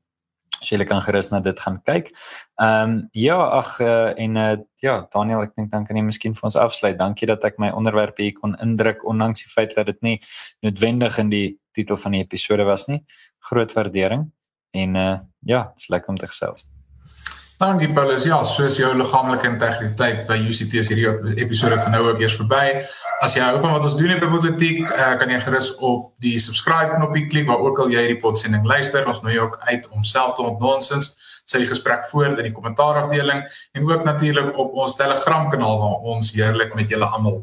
So 0.62 0.76
jy 0.76 0.86
kan 0.86 1.02
gerus 1.02 1.30
na 1.30 1.40
dit 1.40 1.60
gaan 1.60 1.82
kyk. 1.84 2.12
Ehm 2.60 2.90
um, 2.90 3.10
ja, 3.12 3.38
ag 3.38 3.80
uh, 3.80 4.14
en 4.18 4.36
uh, 4.36 4.58
ja, 4.82 5.08
Daniel, 5.12 5.42
ek 5.42 5.56
dink 5.56 5.72
dan 5.72 5.86
kan 5.86 5.96
jy 5.96 6.04
miskien 6.04 6.34
vir 6.34 6.44
ons 6.44 6.56
afsluit. 6.56 6.98
Dankie 6.98 7.28
dat 7.28 7.44
ek 7.44 7.60
my 7.60 7.70
onderwerp 7.70 8.18
hier 8.18 8.34
kon 8.34 8.56
indruk 8.62 9.06
ondanks 9.06 9.44
die 9.44 9.52
feit 9.52 9.76
dat 9.76 9.86
dit 9.86 10.02
nie 10.02 10.20
noodwendig 10.62 11.18
in 11.20 11.30
die 11.30 11.60
titel 11.74 11.96
van 11.96 12.12
die 12.12 12.24
episode 12.24 12.64
was 12.64 12.88
nie. 12.88 13.04
Groot 13.40 13.74
waardering. 13.74 14.32
En 14.74 14.96
uh 14.96 15.16
ja, 15.44 15.66
dit's 15.76 15.90
lekker 15.92 16.10
om 16.10 16.20
te 16.20 16.28
gesels. 16.28 16.64
Dankie 17.60 17.90
Paulus. 17.94 18.24
Ja, 18.28 18.42
soos 18.44 18.78
jou 18.80 18.90
liggaamlike 18.98 19.48
integriteit 19.48 20.24
by 20.28 20.38
UCT 20.48 20.74
is 20.82 20.90
hierdie 20.92 21.36
episode 21.44 21.78
van 21.80 21.94
nou 21.96 22.02
ook 22.10 22.22
eers 22.24 22.36
verby. 22.40 22.64
As 23.24 23.36
jy 23.38 23.44
hou 23.46 23.60
van 23.60 23.76
wat 23.76 23.86
ons 23.88 23.98
doen 24.00 24.16
op 24.16 24.24
Politiek, 24.34 24.82
uh, 24.88 25.14
kan 25.20 25.32
jy 25.32 25.38
gerus 25.44 25.70
op 25.78 26.10
die 26.24 26.36
subscribe 26.44 26.98
knoppie 26.98 27.28
klik 27.32 27.48
waar 27.48 27.62
ook 27.64 27.84
al 27.84 27.94
jy 27.94 28.08
hierdie 28.08 28.20
podsending 28.24 28.66
luister. 28.68 29.06
Ons 29.08 29.22
nooi 29.24 29.36
jou 29.38 29.46
ook 29.46 29.60
uit 29.70 29.88
om 29.92 30.04
self 30.08 30.36
te 30.40 30.48
ontnonsens 30.48 31.14
sy 31.50 31.64
gesprek 31.68 32.06
voort 32.12 32.40
in 32.40 32.48
die 32.48 32.56
kommentaarafdeling 32.56 33.44
en 33.76 33.88
ook 33.90 34.06
natuurlik 34.08 34.58
op 34.60 34.76
ons 34.80 34.96
Telegram 34.96 35.50
kanaal 35.52 35.80
waar 35.82 36.10
ons 36.16 36.32
heerlik 36.36 36.76
met 36.76 36.92
julle 36.92 37.06
almal 37.06 37.42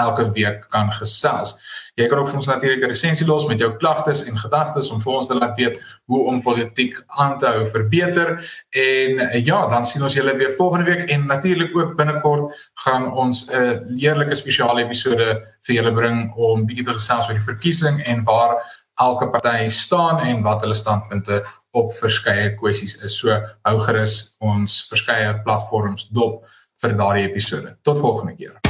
elke 0.00 0.30
week 0.32 0.64
kan 0.72 0.88
gesels. 0.96 1.58
Jy 2.00 2.06
kan 2.08 2.22
ook 2.22 2.28
vir 2.30 2.38
ons 2.38 2.46
natuurlik 2.48 2.82
'n 2.84 2.88
resensie 2.88 3.26
los 3.26 3.46
met 3.46 3.58
jou 3.60 3.76
klagtes 3.76 4.24
en 4.24 4.38
gedagtes 4.38 4.90
om 4.90 5.00
vir 5.00 5.12
ons 5.12 5.26
te 5.26 5.34
laat 5.34 5.56
weet 5.56 5.80
hoe 6.06 6.26
om 6.26 6.42
politiek 6.42 7.02
aan 7.06 7.38
te 7.38 7.46
hou 7.46 7.66
verbeter 7.66 8.28
en 8.70 9.18
eh, 9.18 9.44
ja, 9.44 9.66
dan 9.66 9.86
sien 9.86 10.02
ons 10.02 10.14
julle 10.14 10.36
weer 10.36 10.54
volgende 10.56 10.84
week 10.84 11.10
en 11.10 11.26
natuurlik 11.26 11.76
ook 11.76 11.96
binnekort 11.96 12.70
gaan 12.84 13.12
ons 13.12 13.50
'n 13.50 13.54
uh, 13.54 14.00
heerlike 14.00 14.34
spesiale 14.34 14.84
episode 14.84 15.42
vir 15.66 15.74
julle 15.74 15.92
bring 15.92 16.32
om 16.34 16.66
bietjie 16.66 16.84
te 16.84 16.92
gesels 16.92 17.28
oor 17.28 17.36
die 17.36 17.52
verkiesing 17.52 18.00
en 18.04 18.24
waar 18.24 18.56
elke 18.94 19.28
party 19.28 19.68
staan 19.68 20.20
en 20.20 20.42
wat 20.42 20.60
hulle 20.62 20.74
standpunte 20.74 21.44
op 21.70 21.92
verskeie 21.94 22.54
kwessies 22.54 23.02
is. 23.02 23.18
So 23.18 23.36
hou 23.64 23.78
gerus 23.78 24.36
ons 24.40 24.88
verskeie 24.88 25.42
platforms 25.44 26.08
dop 26.08 26.44
vir 26.82 26.96
daardie 26.96 27.28
episode. 27.28 27.76
Tot 27.82 27.98
volgende 27.98 28.36
keer. 28.36 28.61